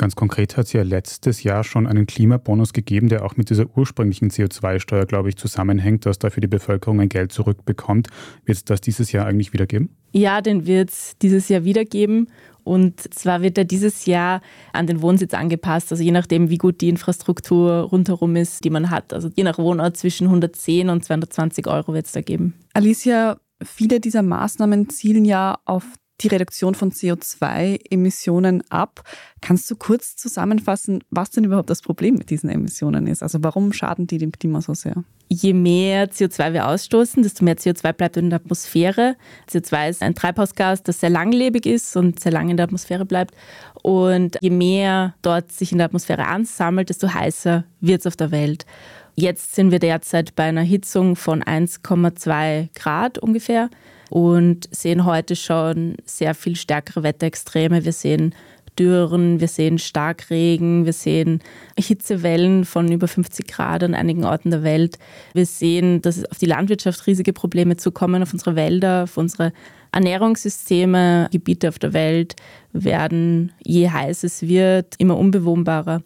Ganz 0.00 0.16
konkret 0.16 0.56
hat 0.56 0.64
es 0.64 0.72
ja 0.72 0.82
letztes 0.82 1.42
Jahr 1.42 1.62
schon 1.62 1.86
einen 1.86 2.06
Klimabonus 2.06 2.72
gegeben, 2.72 3.10
der 3.10 3.22
auch 3.22 3.36
mit 3.36 3.50
dieser 3.50 3.66
ursprünglichen 3.76 4.30
CO2-Steuer, 4.30 5.04
glaube 5.04 5.28
ich, 5.28 5.36
zusammenhängt, 5.36 6.06
dass 6.06 6.18
dafür 6.18 6.40
die 6.40 6.46
Bevölkerung 6.46 7.02
ein 7.02 7.10
Geld 7.10 7.32
zurückbekommt. 7.32 8.08
Wird 8.46 8.56
es 8.56 8.64
das 8.64 8.80
dieses 8.80 9.12
Jahr 9.12 9.26
eigentlich 9.26 9.52
wieder 9.52 9.66
geben? 9.66 9.90
Ja, 10.12 10.40
den 10.40 10.66
wird 10.66 10.88
es 10.88 11.18
dieses 11.20 11.50
Jahr 11.50 11.64
wieder 11.64 11.84
geben. 11.84 12.28
Und 12.64 13.14
zwar 13.14 13.42
wird 13.42 13.58
er 13.58 13.64
dieses 13.64 14.06
Jahr 14.06 14.40
an 14.72 14.86
den 14.86 15.02
Wohnsitz 15.02 15.34
angepasst, 15.34 15.90
also 15.92 16.02
je 16.02 16.12
nachdem, 16.12 16.50
wie 16.50 16.58
gut 16.58 16.80
die 16.80 16.88
Infrastruktur 16.88 17.82
rundherum 17.82 18.36
ist, 18.36 18.64
die 18.64 18.70
man 18.70 18.90
hat. 18.90 19.12
Also 19.12 19.30
je 19.34 19.44
nach 19.44 19.58
Wohnort 19.58 19.96
zwischen 19.96 20.26
110 20.26 20.88
und 20.88 21.04
220 21.04 21.66
Euro 21.66 21.94
wird 21.94 22.06
es 22.06 22.12
da 22.12 22.20
geben. 22.20 22.54
Alicia, 22.72 23.38
viele 23.62 24.00
dieser 24.00 24.22
Maßnahmen 24.22 24.88
zielen 24.88 25.24
ja 25.24 25.58
auf 25.64 25.84
die 26.20 26.28
Reduktion 26.28 26.74
von 26.74 26.92
CO2-Emissionen 26.92 28.62
ab. 28.70 29.02
Kannst 29.40 29.70
du 29.70 29.76
kurz 29.76 30.16
zusammenfassen, 30.16 31.02
was 31.10 31.30
denn 31.30 31.44
überhaupt 31.44 31.70
das 31.70 31.82
Problem 31.82 32.14
mit 32.14 32.30
diesen 32.30 32.50
Emissionen 32.50 33.06
ist? 33.06 33.22
Also 33.22 33.38
warum 33.42 33.72
schaden 33.72 34.06
die 34.06 34.18
dem 34.18 34.32
Klima 34.32 34.60
so 34.60 34.74
sehr? 34.74 35.04
Je 35.28 35.52
mehr 35.52 36.10
CO2 36.10 36.52
wir 36.52 36.66
ausstoßen, 36.66 37.22
desto 37.22 37.44
mehr 37.44 37.56
CO2 37.56 37.92
bleibt 37.92 38.16
in 38.16 38.30
der 38.30 38.40
Atmosphäre. 38.40 39.16
CO2 39.48 39.90
ist 39.90 40.02
ein 40.02 40.14
Treibhausgas, 40.14 40.82
das 40.82 41.00
sehr 41.00 41.10
langlebig 41.10 41.66
ist 41.66 41.96
und 41.96 42.18
sehr 42.18 42.32
lange 42.32 42.50
in 42.50 42.56
der 42.56 42.64
Atmosphäre 42.64 43.04
bleibt. 43.04 43.34
Und 43.82 44.38
je 44.40 44.50
mehr 44.50 45.14
dort 45.22 45.52
sich 45.52 45.70
in 45.70 45.78
der 45.78 45.84
Atmosphäre 45.86 46.26
ansammelt, 46.26 46.90
desto 46.90 47.14
heißer 47.14 47.64
wird 47.80 48.00
es 48.00 48.06
auf 48.06 48.16
der 48.16 48.32
Welt. 48.32 48.66
Jetzt 49.14 49.54
sind 49.54 49.70
wir 49.70 49.78
derzeit 49.78 50.34
bei 50.34 50.44
einer 50.44 50.62
Hitzung 50.62 51.14
von 51.14 51.42
1,2 51.42 52.68
Grad 52.74 53.18
ungefähr 53.18 53.70
und 54.10 54.68
sehen 54.72 55.04
heute 55.06 55.36
schon 55.36 55.96
sehr 56.04 56.34
viel 56.34 56.56
stärkere 56.56 57.02
Wetterextreme. 57.02 57.84
Wir 57.84 57.92
sehen 57.92 58.34
Dürren, 58.78 59.40
wir 59.40 59.48
sehen 59.48 59.78
Starkregen, 59.78 60.86
wir 60.86 60.92
sehen 60.92 61.40
Hitzewellen 61.78 62.64
von 62.64 62.90
über 62.90 63.08
50 63.08 63.46
Grad 63.46 63.82
an 63.82 63.94
einigen 63.94 64.24
Orten 64.24 64.50
der 64.50 64.62
Welt. 64.62 64.98
Wir 65.32 65.46
sehen, 65.46 66.02
dass 66.02 66.24
auf 66.24 66.38
die 66.38 66.46
Landwirtschaft 66.46 67.06
riesige 67.06 67.32
Probleme 67.32 67.76
zukommen, 67.76 68.22
auf 68.22 68.32
unsere 68.32 68.56
Wälder, 68.56 69.04
auf 69.04 69.16
unsere 69.16 69.52
Ernährungssysteme, 69.92 71.28
Gebiete 71.30 71.68
auf 71.68 71.78
der 71.78 71.92
Welt 71.92 72.36
werden, 72.72 73.52
je 73.62 73.90
heiß 73.90 74.24
es 74.24 74.42
wird, 74.42 74.94
immer 74.98 75.16
unbewohnbarer. 75.16 76.02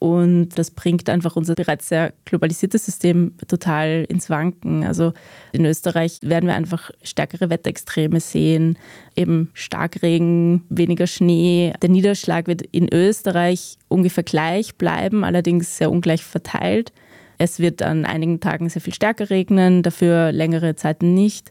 Und 0.00 0.58
das 0.58 0.70
bringt 0.70 1.10
einfach 1.10 1.36
unser 1.36 1.54
bereits 1.54 1.90
sehr 1.90 2.14
globalisiertes 2.24 2.86
System 2.86 3.34
total 3.46 4.06
ins 4.08 4.30
Wanken. 4.30 4.82
Also 4.82 5.12
in 5.52 5.66
Österreich 5.66 6.20
werden 6.22 6.46
wir 6.46 6.54
einfach 6.54 6.90
stärkere 7.02 7.50
Wetterextreme 7.50 8.18
sehen, 8.18 8.78
eben 9.14 9.50
Starkregen, 9.52 10.64
weniger 10.70 11.06
Schnee. 11.06 11.74
Der 11.82 11.90
Niederschlag 11.90 12.46
wird 12.46 12.62
in 12.62 12.88
Österreich 12.90 13.76
ungefähr 13.88 14.24
gleich 14.24 14.76
bleiben, 14.76 15.22
allerdings 15.22 15.76
sehr 15.76 15.90
ungleich 15.90 16.24
verteilt. 16.24 16.94
Es 17.36 17.58
wird 17.58 17.82
an 17.82 18.06
einigen 18.06 18.40
Tagen 18.40 18.70
sehr 18.70 18.80
viel 18.80 18.94
stärker 18.94 19.28
regnen, 19.28 19.82
dafür 19.82 20.32
längere 20.32 20.76
Zeiten 20.76 21.12
nicht. 21.12 21.50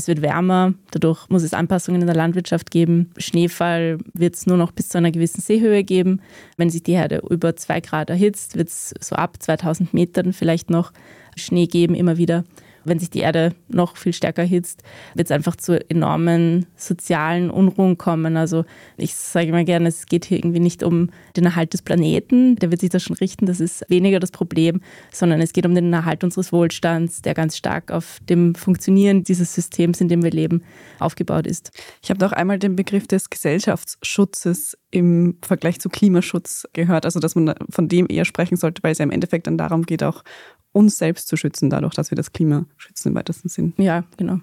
Es 0.00 0.08
wird 0.08 0.22
wärmer, 0.22 0.72
dadurch 0.92 1.28
muss 1.28 1.42
es 1.42 1.52
Anpassungen 1.52 2.00
in 2.00 2.06
der 2.06 2.16
Landwirtschaft 2.16 2.70
geben. 2.70 3.10
Schneefall 3.18 3.98
wird 4.14 4.34
es 4.34 4.46
nur 4.46 4.56
noch 4.56 4.72
bis 4.72 4.88
zu 4.88 4.96
einer 4.96 5.10
gewissen 5.10 5.42
Seehöhe 5.42 5.84
geben. 5.84 6.22
Wenn 6.56 6.70
sich 6.70 6.82
die 6.82 6.92
Erde 6.92 7.20
über 7.28 7.54
zwei 7.54 7.80
Grad 7.80 8.08
erhitzt, 8.08 8.56
wird 8.56 8.68
es 8.68 8.94
so 8.98 9.14
ab 9.14 9.36
2000 9.38 9.92
Metern 9.92 10.32
vielleicht 10.32 10.70
noch 10.70 10.94
Schnee 11.36 11.66
geben, 11.66 11.94
immer 11.94 12.16
wieder 12.16 12.44
wenn 12.90 12.98
sich 12.98 13.08
die 13.08 13.20
Erde 13.20 13.54
noch 13.68 13.96
viel 13.96 14.12
stärker 14.12 14.42
hitzt, 14.42 14.82
wird 15.14 15.28
es 15.28 15.30
einfach 15.30 15.56
zu 15.56 15.88
enormen 15.88 16.66
sozialen 16.76 17.50
Unruhen 17.50 17.96
kommen. 17.96 18.36
Also 18.36 18.64
ich 18.98 19.14
sage 19.14 19.46
immer 19.46 19.64
gerne, 19.64 19.88
es 19.88 20.06
geht 20.06 20.26
hier 20.26 20.38
irgendwie 20.38 20.60
nicht 20.60 20.82
um 20.82 21.08
den 21.36 21.46
Erhalt 21.46 21.72
des 21.72 21.82
Planeten, 21.82 22.56
der 22.56 22.70
wird 22.70 22.80
sich 22.80 22.90
da 22.90 22.98
schon 22.98 23.16
richten, 23.16 23.46
das 23.46 23.60
ist 23.60 23.84
weniger 23.88 24.20
das 24.20 24.32
Problem, 24.32 24.80
sondern 25.12 25.40
es 25.40 25.52
geht 25.52 25.64
um 25.64 25.74
den 25.74 25.92
Erhalt 25.92 26.24
unseres 26.24 26.52
Wohlstands, 26.52 27.22
der 27.22 27.34
ganz 27.34 27.56
stark 27.56 27.90
auf 27.90 28.18
dem 28.28 28.54
Funktionieren 28.54 29.24
dieses 29.24 29.54
Systems, 29.54 30.00
in 30.00 30.08
dem 30.08 30.22
wir 30.22 30.30
leben, 30.30 30.62
aufgebaut 30.98 31.46
ist. 31.46 31.70
Ich 32.02 32.10
habe 32.10 32.26
auch 32.26 32.32
einmal 32.32 32.58
den 32.58 32.76
Begriff 32.76 33.06
des 33.06 33.30
Gesellschaftsschutzes 33.30 34.76
im 34.90 35.38
Vergleich 35.42 35.78
zu 35.78 35.88
Klimaschutz 35.88 36.66
gehört, 36.72 37.04
also 37.04 37.20
dass 37.20 37.36
man 37.36 37.54
von 37.70 37.88
dem 37.88 38.06
eher 38.08 38.24
sprechen 38.24 38.56
sollte, 38.56 38.82
weil 38.82 38.92
es 38.92 38.98
ja 38.98 39.04
im 39.04 39.10
Endeffekt 39.10 39.46
dann 39.46 39.56
darum 39.56 39.84
geht, 39.84 40.02
auch 40.02 40.24
uns 40.72 40.98
selbst 40.98 41.28
zu 41.28 41.36
schützen, 41.36 41.70
dadurch, 41.70 41.94
dass 41.94 42.10
wir 42.10 42.16
das 42.16 42.32
Klima 42.32 42.66
schützen 42.76 43.08
im 43.08 43.14
weitesten 43.14 43.48
Sinn. 43.48 43.74
Ja, 43.76 44.04
genau. 44.16 44.38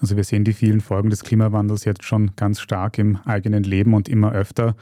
Also 0.00 0.16
wir 0.16 0.24
sehen 0.24 0.44
die 0.44 0.52
vielen 0.52 0.80
Folgen 0.80 1.10
des 1.10 1.22
Klimawandels 1.22 1.84
jetzt 1.84 2.04
schon 2.04 2.32
ganz 2.36 2.60
stark 2.60 2.98
im 2.98 3.16
eigenen 3.24 3.62
Leben 3.62 3.94
und 3.94 4.08
immer 4.08 4.32
öfter. 4.32 4.76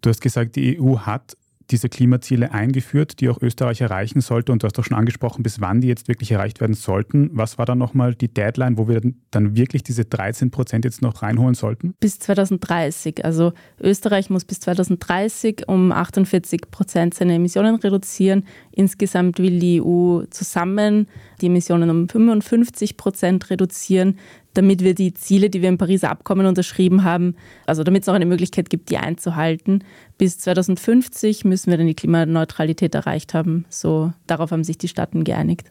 Du 0.00 0.10
hast 0.10 0.20
gesagt, 0.20 0.56
die 0.56 0.80
EU 0.80 0.98
hat 0.98 1.36
diese 1.70 1.88
Klimaziele 1.88 2.52
eingeführt, 2.52 3.20
die 3.20 3.28
auch 3.28 3.40
Österreich 3.40 3.80
erreichen 3.80 4.20
sollte. 4.20 4.52
Und 4.52 4.62
du 4.62 4.66
hast 4.66 4.76
doch 4.76 4.84
schon 4.84 4.96
angesprochen, 4.96 5.42
bis 5.42 5.60
wann 5.60 5.80
die 5.80 5.88
jetzt 5.88 6.08
wirklich 6.08 6.32
erreicht 6.32 6.60
werden 6.60 6.74
sollten. 6.74 7.30
Was 7.32 7.58
war 7.58 7.66
dann 7.66 7.78
nochmal 7.78 8.14
die 8.14 8.28
Deadline, 8.28 8.78
wo 8.78 8.88
wir 8.88 9.00
dann 9.30 9.56
wirklich 9.56 9.82
diese 9.82 10.04
13 10.04 10.50
Prozent 10.50 10.84
jetzt 10.84 11.02
noch 11.02 11.22
reinholen 11.22 11.54
sollten? 11.54 11.94
Bis 12.00 12.18
2030. 12.18 13.24
Also 13.24 13.52
Österreich 13.80 14.30
muss 14.30 14.44
bis 14.44 14.60
2030 14.60 15.68
um 15.68 15.92
48 15.92 16.70
Prozent 16.70 17.14
seine 17.14 17.34
Emissionen 17.34 17.76
reduzieren. 17.76 18.44
Insgesamt 18.72 19.38
will 19.38 19.58
die 19.58 19.80
EU 19.82 20.22
zusammen 20.30 21.06
die 21.40 21.46
Emissionen 21.46 21.90
um 21.90 22.08
55 22.08 22.96
Prozent 22.96 23.50
reduzieren 23.50 24.18
damit 24.54 24.82
wir 24.82 24.94
die 24.94 25.14
Ziele, 25.14 25.50
die 25.50 25.62
wir 25.62 25.68
im 25.68 25.78
Pariser 25.78 26.10
Abkommen 26.10 26.46
unterschrieben 26.46 27.04
haben, 27.04 27.36
also 27.66 27.84
damit 27.84 28.02
es 28.02 28.08
auch 28.08 28.14
eine 28.14 28.26
Möglichkeit 28.26 28.70
gibt, 28.70 28.90
die 28.90 28.98
einzuhalten. 28.98 29.84
Bis 30.18 30.38
2050 30.38 31.44
müssen 31.44 31.70
wir 31.70 31.78
dann 31.78 31.86
die 31.86 31.94
Klimaneutralität 31.94 32.94
erreicht 32.94 33.34
haben. 33.34 33.64
So, 33.68 34.12
darauf 34.26 34.50
haben 34.50 34.64
sich 34.64 34.78
die 34.78 34.88
Staaten 34.88 35.24
geeinigt. 35.24 35.70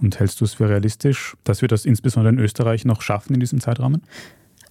Und 0.00 0.18
hältst 0.18 0.40
du 0.40 0.44
es 0.44 0.54
für 0.54 0.68
realistisch, 0.68 1.36
dass 1.44 1.62
wir 1.62 1.68
das 1.68 1.84
insbesondere 1.84 2.34
in 2.34 2.40
Österreich 2.40 2.84
noch 2.84 3.00
schaffen 3.00 3.34
in 3.34 3.40
diesem 3.40 3.60
Zeitrahmen? 3.60 4.02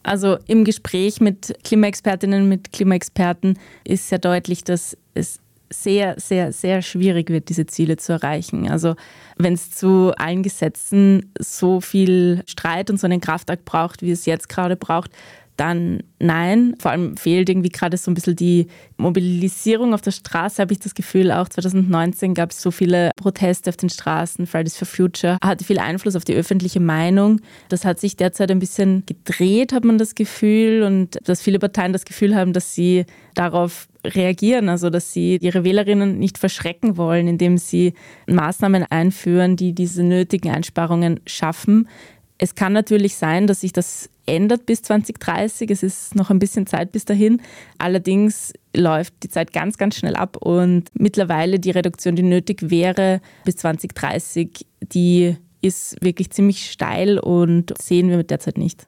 Also 0.04 0.38
im 0.46 0.66
Gespräch 0.66 1.20
mit 1.20 1.56
Klimaexpertinnen, 1.64 2.48
mit 2.48 2.72
Klimaexperten 2.72 3.58
ist 3.84 4.08
sehr 4.10 4.20
deutlich, 4.20 4.64
dass 4.64 4.96
es 5.16 5.40
sehr, 5.70 6.20
sehr, 6.20 6.52
sehr 6.52 6.82
schwierig 6.82 7.30
wird, 7.30 7.50
diese 7.50 7.66
Ziele 7.66 7.98
zu 7.98 8.14
erreichen. 8.14 8.70
Also 8.70 8.96
wenn 9.38 9.54
es 9.54 9.72
zu 9.72 10.14
allen 10.18 10.44
Gesetzen 10.44 11.32
so 11.40 11.82
viel 11.82 12.44
Streit 12.46 12.90
und 12.90 13.00
so 13.00 13.06
einen 13.06 13.22
Kraftakt 13.22 13.66
braucht, 13.66 14.02
wie 14.02 14.12
es 14.12 14.26
jetzt 14.26 14.50
gerade 14.50 14.76
braucht, 14.76 15.12
dann 15.58 16.04
nein. 16.20 16.76
Vor 16.80 16.92
allem 16.92 17.18
fehlt 17.18 17.50
irgendwie 17.50 17.70
gerade 17.70 17.98
so 17.98 18.12
ein 18.12 18.14
bisschen 18.14 18.36
die 18.36 18.68
Mobilisierung 18.98 19.94
auf 19.94 20.02
der 20.02 20.12
Straße, 20.12 20.62
habe 20.62 20.74
ich 20.74 20.80
das 20.80 20.94
Gefühl. 20.94 21.32
Auch 21.32 21.50
2019 21.50 22.34
gab 22.34 22.52
es 22.52 22.62
so 22.62 22.72
viele 22.72 23.12
Proteste 23.16 23.70
auf 23.70 23.78
den 23.78 23.90
Straßen, 23.90 24.48
Fridays 24.48 24.78
for 24.78 24.88
Future, 24.88 25.38
hatte 25.44 25.66
viel 25.66 25.80
Einfluss 25.80 26.16
auf 26.16 26.26
die 26.26 26.34
öffentliche 26.34 26.80
Meinung. 26.80 27.42
Das 27.70 27.86
hat 27.86 28.00
sich 28.00 28.16
derzeit 28.16 28.52
ein 28.52 28.60
bisschen 28.60 29.04
gedreht, 29.06 29.74
hat 29.74 29.84
man 29.84 29.98
das 29.98 30.16
Gefühl. 30.16 30.84
Und 30.84 31.18
dass 31.24 31.42
viele 31.42 31.60
Parteien 31.60 31.94
das 31.94 32.06
Gefühl 32.06 32.36
haben, 32.36 32.54
dass 32.54 32.74
sie 32.74 33.06
darauf 33.34 33.88
reagieren, 34.06 34.70
also 34.70 34.90
dass 34.90 35.12
sie 35.12 35.38
ihre 35.42 35.64
Wählerinnen 35.64 36.20
nicht 36.20 36.38
verschrecken 36.38 36.98
wollen, 36.98 37.28
indem 37.28 37.58
sie 37.58 37.94
Maßnahmen 38.28 38.84
einführen, 38.90 39.56
die 39.56 39.74
diese 39.74 40.04
nötigen 40.04 40.52
Einsparungen 40.52 41.20
schaffen. 41.26 41.88
Es 42.38 42.56
kann 42.56 42.74
natürlich 42.74 43.16
sein, 43.16 43.48
dass 43.48 43.62
sich 43.62 43.72
das 43.72 44.10
ändert 44.26 44.66
bis 44.66 44.82
2030. 44.82 45.70
Es 45.72 45.84
ist 45.84 46.16
noch 46.16 46.30
ein 46.30 46.40
bisschen 46.40 46.68
Zeit 46.68 46.92
bis 46.92 47.06
dahin. 47.06 47.42
Allerdings 47.78 48.54
läuft 48.76 49.14
die 49.24 49.30
Zeit 49.30 49.54
ganz, 49.54 49.78
ganz 49.78 49.96
schnell 49.96 50.16
ab 50.16 50.38
und 50.38 50.90
mittlerweile 50.94 51.60
die 51.60 51.72
Reduktion, 51.72 52.16
die 52.16 52.24
nötig 52.24 52.70
wäre 52.70 53.22
bis 53.46 53.58
2030, 53.58 54.66
die 54.82 55.38
ist 55.62 55.96
wirklich 56.02 56.30
ziemlich 56.32 56.70
steil 56.70 57.20
und 57.20 57.74
sehen 57.82 58.10
wir 58.10 58.24
derzeit 58.24 58.58
nicht. 58.58 58.88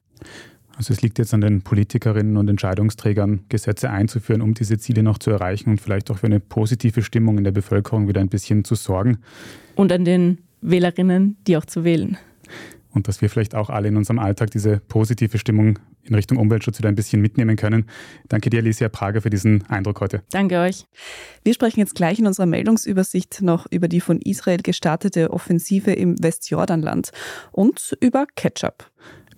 Also 0.75 0.94
es 0.94 1.01
liegt 1.01 1.18
jetzt 1.18 1.34
an 1.34 1.42
den 1.42 1.63
Politikerinnen 1.63 2.38
und 2.38 2.48
Entscheidungsträgern, 2.50 3.46
Gesetze 3.50 3.89
einzuführen, 3.89 4.44
um 4.44 4.54
diese 4.54 4.77
Ziele 4.77 5.01
noch 5.01 5.18
zu 5.18 5.32
erreichen 5.32 5.72
und 5.72 5.82
vielleicht 5.82 6.12
auch 6.12 6.20
für 6.20 6.27
eine 6.27 6.39
positive 6.39 7.01
Stimmung 7.01 7.39
in 7.39 7.46
der 7.46 7.51
Bevölkerung 7.51 8.08
wieder 8.08 8.22
ein 8.22 8.30
bisschen 8.30 8.63
zu 8.63 8.75
sorgen. 8.75 9.18
Und 9.74 9.92
an 9.92 10.06
den 10.06 10.38
Wählerinnen, 10.62 11.38
die 11.48 11.58
auch 11.58 11.66
zu 11.66 11.84
wählen 11.84 12.18
und 12.91 13.08
dass 13.08 13.22
wir 13.22 13.29
vielleicht 13.29 13.56
auch 13.56 13.70
alle 13.70 13.88
in 13.88 13.98
unserem 13.98 14.20
Alltag 14.20 14.51
diese 14.51 14.79
positive 14.79 15.38
Stimmung 15.38 15.79
in 16.03 16.15
Richtung 16.15 16.38
Umweltschutz 16.38 16.77
wieder 16.79 16.89
ein 16.89 16.96
bisschen 16.96 17.22
mitnehmen 17.22 17.56
können. 17.56 17.86
Danke 18.29 18.50
dir, 18.50 18.60
Alicia 18.60 18.89
Prager, 18.89 19.22
für 19.22 19.29
diesen 19.29 19.65
Eindruck 19.67 20.01
heute. 20.01 20.24
Danke 20.32 20.60
euch. 20.60 20.86
Wir 21.44 21.53
sprechen 21.53 21.79
jetzt 21.79 21.96
gleich 21.96 22.20
in 22.20 22.27
unserer 22.27 22.46
Meldungsübersicht 22.46 23.41
noch 23.41 23.65
über 23.72 23.88
die 23.88 24.01
von 24.01 24.20
Israel 24.22 24.62
gestartete 24.62 25.32
Offensive 25.32 25.91
im 25.91 26.22
Westjordanland 26.22 27.12
und 27.51 27.98
über 28.00 28.25
Ketchup. 28.36 28.89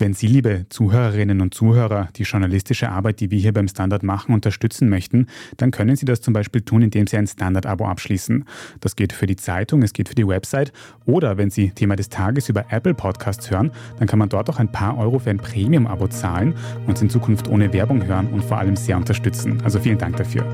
Wenn 0.01 0.13
Sie, 0.13 0.27
liebe 0.27 0.65
Zuhörerinnen 0.70 1.41
und 1.41 1.53
Zuhörer, 1.53 2.08
die 2.15 2.24
journalistische 2.24 2.89
Arbeit, 2.89 3.20
die 3.20 3.32
wir 3.32 3.39
hier 3.39 3.51
beim 3.51 3.68
Standard 3.68 4.01
machen, 4.01 4.34
unterstützen 4.34 4.88
möchten, 4.88 5.27
dann 5.58 5.72
können 5.72 5.98
Sie 5.98 6.06
das 6.06 6.22
zum 6.22 6.34
Beispiel 6.34 6.62
tun, 6.62 6.82
indem 6.82 7.06
Sie 7.06 7.18
ein 7.18 7.27
Standard-Abo 7.27 7.86
abschließen. 7.86 8.46
Das 8.79 8.96
geht 8.96 9.12
für 9.12 9.25
die 9.25 9.36
Zeitung, 9.36 9.84
es 9.84 9.91
geht 9.91 10.08
für 10.08 10.15
die 10.15 10.25
Website 10.25 10.72
oder 11.06 11.38
wenn 11.38 11.50
Sie 11.50 11.72
Thema 11.72 11.98
des 11.98 12.08
Tages 12.08 12.48
über 12.48 12.68
Apple 12.70 12.94
Podcasts 12.94 13.51
hören, 13.51 13.72
dann 13.98 14.08
kann 14.08 14.20
man 14.20 14.29
dort 14.29 14.50
auch 14.50 14.60
ein 14.60 14.72
paar 14.72 14.98
Euro 14.98 15.20
für 15.20 15.32
ein 15.32 15.38
Premium-Abo 15.38 16.08
zahlen 16.08 16.53
und 16.88 16.96
es 16.96 17.01
in 17.01 17.10
Zukunft 17.10 17.50
ohne 17.50 17.74
Werbung 17.74 18.06
hören 18.06 18.27
und 18.27 18.46
vor 18.46 18.58
allem 18.58 18.77
sehr 18.77 18.96
unterstützen. 18.96 19.62
Also 19.65 19.82
vielen 19.82 19.98
Dank 19.98 20.15
dafür. 20.15 20.46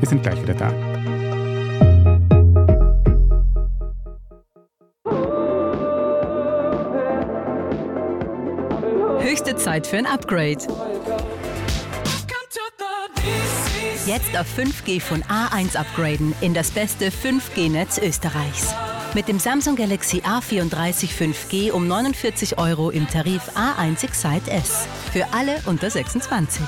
Wir 0.00 0.06
sind 0.06 0.22
gleich 0.22 0.42
wieder 0.42 0.52
da. 0.54 1.01
Höchste 9.22 9.54
Zeit 9.54 9.86
für 9.86 9.98
ein 9.98 10.06
Upgrade. 10.06 10.58
Jetzt 14.04 14.36
auf 14.36 14.46
5G 14.58 15.00
von 15.00 15.22
A1 15.22 15.76
upgraden 15.76 16.34
in 16.40 16.54
das 16.54 16.72
beste 16.72 17.10
5G-Netz 17.10 17.98
Österreichs. 17.98 18.74
Mit 19.14 19.28
dem 19.28 19.38
Samsung 19.38 19.76
Galaxy 19.76 20.22
A34 20.22 21.08
5G 21.08 21.70
um 21.70 21.86
49 21.86 22.58
Euro 22.58 22.90
im 22.90 23.06
Tarif 23.06 23.42
A1 23.54 24.02
Excite 24.02 24.50
S. 24.50 24.88
Für 25.12 25.32
alle 25.32 25.62
unter 25.66 25.88
26. 25.88 26.60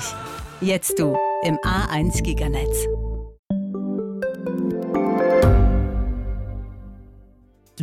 Jetzt 0.61 0.97
du 0.97 1.17
im 1.43 1.57
A1 1.57 2.23
Giganetz. 2.23 2.87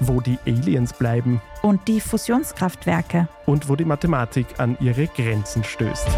Wo 0.00 0.20
die 0.20 0.38
Aliens 0.46 0.92
bleiben. 0.92 1.40
Und 1.62 1.86
die 1.88 2.00
Fusionskraftwerke. 2.00 3.28
Und 3.46 3.68
wo 3.68 3.76
die 3.76 3.84
Mathematik 3.84 4.46
an 4.58 4.76
ihre 4.80 5.06
Grenzen 5.06 5.64
stößt. 5.64 6.08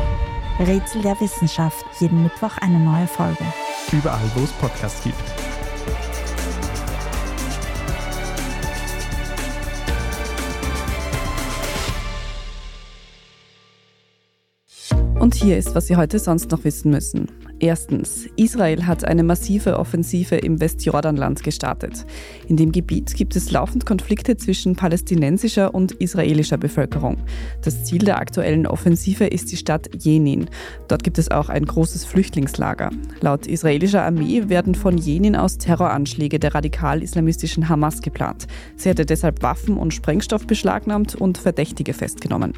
Rätsel 0.60 1.02
der 1.02 1.20
Wissenschaft. 1.20 1.84
Jeden 2.00 2.22
Mittwoch 2.22 2.56
eine 2.58 2.78
neue 2.78 3.06
Folge. 3.06 3.44
Überall, 3.92 4.30
wo 4.34 4.44
es 4.44 4.52
Podcasts 4.52 5.02
gibt. 5.04 5.16
Und 15.20 15.34
hier 15.34 15.58
ist, 15.58 15.74
was 15.74 15.88
Sie 15.88 15.96
heute 15.96 16.18
sonst 16.18 16.50
noch 16.50 16.64
wissen 16.64 16.90
müssen. 16.90 17.28
Erstens, 17.58 18.28
Israel 18.36 18.86
hat 18.86 19.04
eine 19.04 19.22
massive 19.22 19.78
Offensive 19.78 20.36
im 20.36 20.60
Westjordanland 20.60 21.42
gestartet. 21.42 22.04
In 22.48 22.58
dem 22.58 22.70
Gebiet 22.70 23.14
gibt 23.14 23.34
es 23.34 23.50
laufend 23.50 23.86
Konflikte 23.86 24.36
zwischen 24.36 24.76
palästinensischer 24.76 25.74
und 25.74 25.92
israelischer 25.92 26.58
Bevölkerung. 26.58 27.16
Das 27.62 27.84
Ziel 27.84 28.00
der 28.00 28.18
aktuellen 28.18 28.66
Offensive 28.66 29.24
ist 29.24 29.50
die 29.52 29.56
Stadt 29.56 29.88
Jenin. 29.98 30.50
Dort 30.88 31.02
gibt 31.02 31.16
es 31.16 31.30
auch 31.30 31.48
ein 31.48 31.64
großes 31.64 32.04
Flüchtlingslager. 32.04 32.90
Laut 33.22 33.46
israelischer 33.46 34.02
Armee 34.02 34.50
werden 34.50 34.74
von 34.74 34.98
Jenin 34.98 35.34
aus 35.34 35.56
Terroranschläge 35.56 36.38
der 36.38 36.54
radikal-islamistischen 36.54 37.70
Hamas 37.70 38.02
geplant. 38.02 38.46
Sie 38.76 38.90
hätte 38.90 39.06
deshalb 39.06 39.42
Waffen 39.42 39.78
und 39.78 39.94
Sprengstoff 39.94 40.46
beschlagnahmt 40.46 41.14
und 41.14 41.38
Verdächtige 41.38 41.94
festgenommen. 41.94 42.52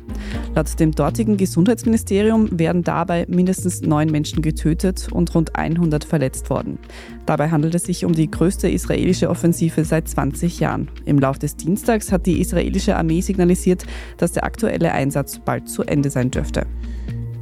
Laut 0.57 0.81
dem 0.81 0.91
dortigen 0.91 1.37
Gesundheitsministerium 1.37 2.59
werden 2.59 2.83
dabei 2.83 3.27
mindestens 3.29 3.83
neun 3.83 4.11
Menschen 4.11 4.43
getötet 4.43 4.88
und 5.13 5.35
rund 5.35 5.57
100 5.57 6.05
verletzt 6.05 6.51
worden. 6.51 6.79
Dabei 7.27 7.51
handelt 7.51 7.75
es 7.75 7.85
sich 7.85 8.05
um 8.05 8.13
die 8.13 8.31
größte 8.31 8.69
israelische 8.69 9.31
Offensive 9.31 9.85
seit 9.85 10.09
20 10.09 10.61
Jahren. 10.61 10.89
Im 11.05 11.19
Lauf 11.19 11.39
des 11.39 11.57
Dienstags 11.57 12.11
hat 12.13 12.27
die 12.27 12.41
israelische 12.41 12.97
Armee 12.97 13.21
signalisiert, 13.21 13.85
dass 14.17 14.33
der 14.33 14.45
aktuelle 14.45 14.93
Einsatz 14.93 15.39
bald 15.39 15.69
zu 15.69 15.83
Ende 15.83 16.11
sein 16.11 16.31
dürfte. 16.31 16.67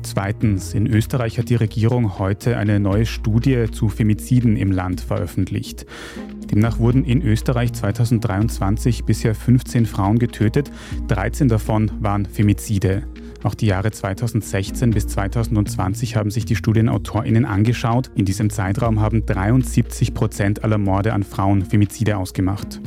Zweitens, 0.03 0.73
in 0.73 0.87
Österreich 0.87 1.37
hat 1.37 1.49
die 1.49 1.57
Regierung 1.57 2.21
heute 2.21 2.57
eine 2.57 2.79
neue 2.79 3.07
Studie 3.07 3.67
zu 3.73 3.89
Femiziden 3.89 4.57
im 4.57 4.71
Land 4.71 5.01
veröffentlicht. 5.01 5.85
Demnach 6.51 6.79
wurden 6.79 7.05
in 7.05 7.23
Österreich 7.23 7.73
2023 7.73 9.05
bisher 9.05 9.35
15 9.35 9.85
Frauen 9.85 10.21
getötet, 10.21 10.71
13 11.09 11.49
davon 11.49 11.91
waren 12.01 12.25
Femizide. 12.25 13.03
Auch 13.47 13.55
die 13.55 13.67
Jahre 13.67 13.93
2016 13.93 14.91
bis 14.91 15.07
2020 15.07 16.17
haben 16.17 16.33
sich 16.33 16.47
die 16.47 16.57
StudienautorInnen 16.57 17.45
angeschaut. 17.45 18.11
In 18.17 18.25
diesem 18.25 18.51
Zeitraum 18.51 18.99
haben 18.99 19.25
73 19.25 20.15
Prozent 20.15 20.65
aller 20.65 20.79
Morde 20.79 21.13
an 21.13 21.23
Frauen 21.23 21.65
Femizide 21.65 22.17
ausgemacht. 22.17 22.81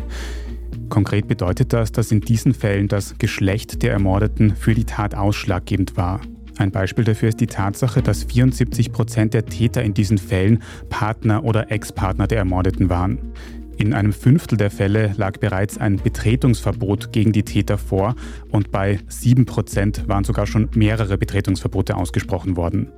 Konkret 0.90 1.30
bedeutet 1.30 1.72
das, 1.72 1.94
dass 1.94 2.12
in 2.12 2.20
diesen 2.20 2.54
Fällen 2.54 2.90
das 2.90 3.18
Geschlecht 3.18 3.84
der 3.84 3.94
Ermordeten 3.94 4.54
für 4.54 4.76
die 4.76 4.84
Tat 4.84 5.16
ausschlaggebend 5.16 5.96
war. 5.96 6.20
Ein 6.58 6.72
Beispiel 6.72 7.06
dafür 7.06 7.30
ist 7.30 7.40
die 7.40 7.48
Tatsache, 7.48 8.02
dass 8.02 8.26
74 8.26 8.92
Prozent 8.92 9.34
der 9.34 9.46
Täter 9.46 9.82
in 9.82 9.94
diesen 9.94 10.18
Fällen 10.18 10.62
Partner 10.90 11.46
oder 11.46 11.72
Ex-Partner 11.72 12.28
der 12.28 12.40
Ermordeten 12.40 12.90
waren. 12.90 13.32
In 13.80 13.94
einem 13.94 14.12
Fünftel 14.12 14.58
der 14.58 14.72
Fälle 14.72 15.14
lag 15.16 15.38
bereits 15.40 15.78
ein 15.78 15.96
Betretungsverbot 15.96 17.14
gegen 17.14 17.32
die 17.32 17.44
Täter 17.44 17.78
vor 17.78 18.14
und 18.52 18.72
bei 18.72 19.00
7 19.08 19.46
Prozent 19.46 20.06
waren 20.10 20.26
sogar 20.26 20.48
schon 20.48 20.68
mehrere 20.76 21.18
Betretungsverbote 21.18 21.96
ausgesprochen 21.96 22.58
worden. 22.58 22.92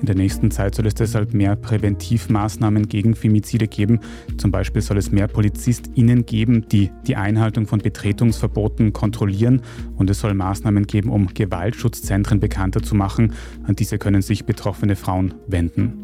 In 0.00 0.06
der 0.06 0.16
nächsten 0.16 0.50
Zeit 0.50 0.74
soll 0.74 0.88
es 0.88 0.94
deshalb 0.94 1.32
mehr 1.32 1.54
Präventivmaßnahmen 1.54 2.88
gegen 2.88 3.14
Femizide 3.14 3.68
geben. 3.68 4.00
Zum 4.36 4.50
Beispiel 4.50 4.82
soll 4.82 4.96
es 4.98 5.12
mehr 5.12 5.28
PolizistInnen 5.28 6.26
geben, 6.26 6.66
die 6.66 6.90
die 7.06 7.14
Einhaltung 7.14 7.68
von 7.68 7.78
Betretungsverboten 7.78 8.92
kontrollieren. 8.92 9.62
Und 9.94 10.10
es 10.10 10.18
soll 10.18 10.34
Maßnahmen 10.34 10.88
geben, 10.88 11.10
um 11.10 11.28
Gewaltschutzzentren 11.32 12.40
bekannter 12.40 12.82
zu 12.82 12.96
machen. 12.96 13.34
An 13.62 13.76
diese 13.76 13.98
können 13.98 14.22
sich 14.22 14.44
betroffene 14.44 14.96
Frauen 14.96 15.34
wenden. 15.46 16.00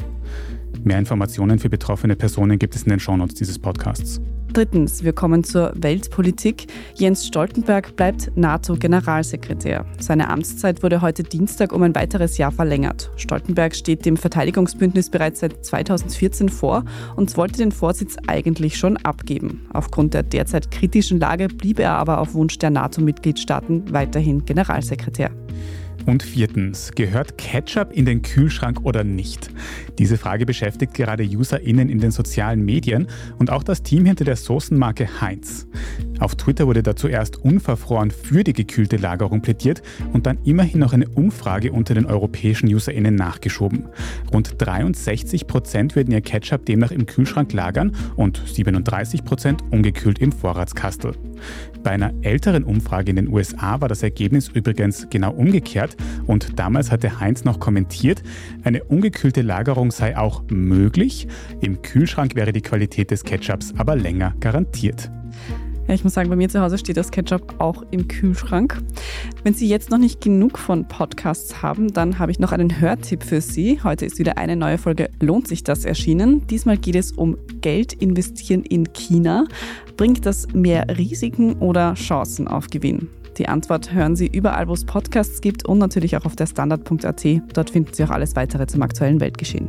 Mehr 0.87 1.01
Informationen 1.01 1.59
für 1.59 1.69
betroffene 1.69 2.15
Personen 2.15 2.61
gibt 2.61 2.77
es 2.77 2.85
in 2.85 2.91
den 2.91 3.01
Shownotes 3.01 3.35
dieses 3.35 3.59
Podcasts. 3.59 4.21
Drittens, 4.53 5.03
wir 5.03 5.13
kommen 5.13 5.43
zur 5.43 5.73
Weltpolitik. 5.75 6.69
Jens 6.95 7.27
Stoltenberg 7.27 7.97
bleibt 7.97 8.31
NATO-Generalsekretär. 8.37 9.85
Seine 9.99 10.31
Amtszeit 10.31 10.85
wurde 10.85 11.03
heute 11.03 11.25
Dienstag 11.25 11.73
um 11.73 11.83
ein 11.83 11.97
weiteres 11.97 12.39
Jahr 12.39 12.53
verlängert. 12.53 13.11
Stoltenberg 13.17 13.75
steht 13.75 14.07
dem 14.07 14.17
Verteidigungsbündnis 14.17 15.11
bereits 15.11 15.41
seit 15.41 15.65
2014 15.65 16.49
vor 16.49 16.85
und 17.17 17.37
wollte 17.37 17.59
den 17.59 17.73
Vorsitz 17.73 18.17
eigentlich 18.29 18.79
schon 18.79 18.97
abgeben. 18.99 19.67
Aufgrund 19.73 20.15
der 20.15 20.23
derzeit 20.23 20.71
kritischen 20.71 21.19
Lage 21.19 21.49
blieb 21.49 21.81
er 21.81 21.95
aber 21.95 22.21
auf 22.21 22.33
Wunsch 22.35 22.59
der 22.59 22.71
NATO-Mitgliedstaaten 22.71 23.93
weiterhin 23.93 24.45
Generalsekretär. 24.45 25.33
Und 26.07 26.23
viertens, 26.23 26.93
gehört 26.95 27.37
Ketchup 27.37 27.93
in 27.93 28.05
den 28.05 28.23
Kühlschrank 28.23 28.85
oder 28.85 29.03
nicht? 29.03 29.51
Diese 29.99 30.17
Frage 30.17 30.47
beschäftigt 30.47 30.95
gerade 30.95 31.25
UserInnen 31.25 31.89
in 31.89 31.99
den 31.99 32.13
sozialen 32.13 32.65
Medien 32.65 33.09
und 33.39 33.51
auch 33.51 33.65
das 33.65 33.83
Team 33.83 34.07
hinter 34.07 34.25
der 34.25 34.37
Soßenmarke 34.37 35.21
Heinz. 35.21 35.67
Auf 36.19 36.35
Twitter 36.35 36.67
wurde 36.67 36.83
dazu 36.83 37.09
erst 37.09 37.37
unverfroren 37.45 38.11
für 38.11 38.43
die 38.43 38.53
gekühlte 38.53 38.97
Lagerung 38.97 39.43
plädiert 39.43 39.83
und 40.13 40.27
dann 40.27 40.39
immerhin 40.45 40.81
noch 40.81 40.93
eine 40.93 41.09
Umfrage 41.09 41.73
unter 41.73 41.95
den 41.95 42.07
europäischen 42.07 42.73
UserInnen 42.73 43.15
nachgeschoben. 43.15 43.87
Rund 44.33 44.55
63 44.59 45.47
Prozent 45.47 45.95
würden 45.95 46.13
ihr 46.13 46.23
Ketchup 46.23 46.65
demnach 46.65 46.91
im 46.91 47.07
Kühlschrank 47.07 47.53
lagern 47.53 47.95
und 48.17 48.43
37 48.47 49.25
Prozent 49.25 49.63
ungekühlt 49.71 50.19
im 50.19 50.33
Vorratskastel. 50.33 51.13
Bei 51.83 51.91
einer 51.91 52.13
älteren 52.23 52.65
Umfrage 52.65 53.11
in 53.11 53.17
den 53.17 53.29
USA 53.29 53.81
war 53.81 53.89
das 53.89 54.03
Ergebnis 54.03 54.49
übrigens 54.49 55.07
genau 55.11 55.33
umgekehrt 55.33 55.97
und 56.27 56.59
damals 56.59 56.91
hatte 56.91 57.21
Heinz 57.21 57.45
noch 57.45 57.61
kommentiert, 57.61 58.23
eine 58.65 58.83
ungekühlte 58.85 59.43
Lagerung 59.43 59.91
sei 59.91 60.17
auch 60.17 60.43
möglich, 60.49 61.29
im 61.61 61.83
Kühlschrank 61.83 62.35
wäre 62.35 62.53
die 62.53 62.63
Qualität 62.63 63.11
des 63.11 63.23
Ketchups 63.23 63.75
aber 63.77 63.97
länger 63.97 64.35
garantiert. 64.41 65.11
Ja, 65.89 65.95
ich 65.95 66.03
muss 66.03 66.15
sagen, 66.15 66.29
bei 66.29 66.35
mir 66.35 66.49
zu 66.49 66.61
Hause 66.61 66.79
steht 66.79 66.97
das 66.97 67.13
Ketchup 67.13 67.55
auch 67.59 67.85
im 67.93 68.09
Kühlschrank. 68.09 68.83
Wenn 69.45 69.55
Sie 69.55 69.69
jetzt 69.69 69.91
noch 69.91 69.99
nicht 69.99 70.21
genug 70.21 70.59
von 70.59 70.89
Podcasts 70.89 71.63
haben, 71.63 71.93
dann 71.93 72.19
habe 72.19 72.33
ich 72.33 72.41
noch 72.41 72.51
einen 72.51 72.81
Hörtipp 72.81 73.23
für 73.23 73.41
Sie. 73.41 73.81
Heute 73.85 74.05
ist 74.05 74.19
wieder 74.19 74.37
eine 74.37 74.57
neue 74.57 74.79
Folge 74.79 75.11
Lohnt 75.21 75.47
sich 75.47 75.63
das 75.63 75.85
erschienen. 75.85 76.45
Diesmal 76.49 76.77
geht 76.77 76.97
es 76.97 77.13
um 77.13 77.37
Geld 77.61 77.93
investieren 77.93 78.65
in 78.65 78.93
China. 78.95 79.47
Bringt 79.97 80.27
das 80.27 80.49
mehr 80.53 80.87
Risiken 80.99 81.55
oder 81.61 81.95
Chancen 81.95 82.49
auf 82.49 82.67
Gewinn? 82.67 83.09
Die 83.39 83.49
Antwort 83.49 83.93
hören 83.93 84.17
Sie 84.17 84.27
überall, 84.27 84.67
wo 84.67 84.73
es 84.73 84.85
Podcasts 84.85 85.41
gibt 85.41 85.67
und 85.67 85.79
natürlich 85.79 86.17
auch 86.17 86.25
auf 86.25 86.35
der 86.35 86.47
Standard.at. 86.47 87.25
Dort 87.53 87.71
finden 87.71 87.93
Sie 87.93 88.03
auch 88.03 88.11
alles 88.11 88.35
weitere 88.35 88.67
zum 88.67 88.83
aktuellen 88.83 89.21
Weltgeschehen. 89.21 89.69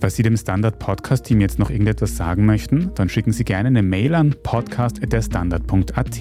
Falls 0.00 0.14
Sie 0.14 0.22
dem 0.22 0.36
Standard-Podcast-Team 0.36 1.40
jetzt 1.40 1.58
noch 1.58 1.70
irgendetwas 1.70 2.16
sagen 2.16 2.46
möchten, 2.46 2.92
dann 2.94 3.08
schicken 3.08 3.32
Sie 3.32 3.44
gerne 3.44 3.68
eine 3.68 3.82
Mail 3.82 4.14
an 4.14 4.34
podcast.derstandard.at. 4.42 6.20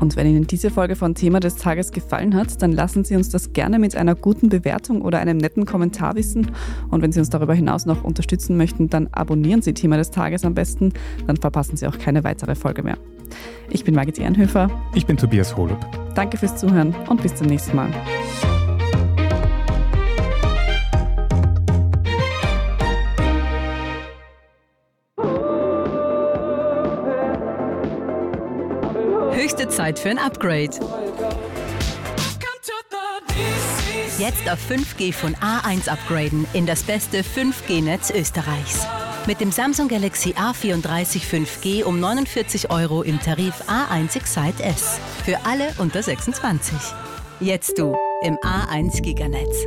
Und 0.00 0.16
wenn 0.16 0.26
Ihnen 0.26 0.46
diese 0.46 0.70
Folge 0.70 0.94
von 0.94 1.14
Thema 1.14 1.40
des 1.40 1.56
Tages 1.56 1.90
gefallen 1.90 2.34
hat, 2.34 2.62
dann 2.62 2.72
lassen 2.72 3.04
Sie 3.04 3.16
uns 3.16 3.28
das 3.28 3.52
gerne 3.52 3.78
mit 3.78 3.96
einer 3.96 4.14
guten 4.14 4.48
Bewertung 4.48 5.02
oder 5.02 5.18
einem 5.18 5.38
netten 5.38 5.66
Kommentar 5.66 6.14
wissen. 6.14 6.52
Und 6.90 7.02
wenn 7.02 7.10
Sie 7.10 7.18
uns 7.18 7.30
darüber 7.30 7.54
hinaus 7.54 7.84
noch 7.84 8.04
unterstützen 8.04 8.56
möchten, 8.56 8.88
dann 8.88 9.08
abonnieren 9.08 9.62
Sie 9.62 9.74
Thema 9.74 9.96
des 9.96 10.10
Tages 10.10 10.44
am 10.44 10.54
besten. 10.54 10.92
Dann 11.26 11.36
verpassen 11.36 11.76
Sie 11.76 11.88
auch 11.88 11.98
keine 11.98 12.22
weitere 12.22 12.54
Folge 12.54 12.82
mehr. 12.84 12.98
Ich 13.70 13.84
bin 13.84 13.94
Margit 13.94 14.18
Ehrenhöfer. 14.18 14.70
Ich 14.94 15.06
bin 15.06 15.16
Tobias 15.16 15.56
Holub. 15.56 15.78
Danke 16.14 16.36
fürs 16.36 16.56
Zuhören 16.56 16.94
und 17.08 17.22
bis 17.22 17.34
zum 17.34 17.48
nächsten 17.48 17.76
Mal. 17.76 17.90
Zeit 29.70 29.98
für 29.98 30.10
ein 30.10 30.18
Upgrade. 30.18 30.70
Jetzt 34.18 34.50
auf 34.50 34.58
5G 34.70 35.14
von 35.14 35.34
A1 35.36 35.88
upgraden 35.88 36.46
in 36.52 36.66
das 36.66 36.82
beste 36.82 37.22
5G-Netz 37.22 38.10
Österreichs. 38.10 38.86
Mit 39.26 39.40
dem 39.40 39.52
Samsung 39.52 39.88
Galaxy 39.88 40.32
A34 40.32 41.22
5G 41.22 41.84
um 41.84 42.00
49 42.00 42.70
Euro 42.70 43.02
im 43.02 43.20
Tarif 43.20 43.54
A1 43.68 44.16
Excite 44.16 44.62
S. 44.62 44.98
Für 45.24 45.38
alle 45.46 45.72
unter 45.78 46.02
26. 46.02 46.76
Jetzt 47.40 47.78
du 47.78 47.96
im 48.22 48.36
A1 48.38 49.00
Giganetz. 49.02 49.66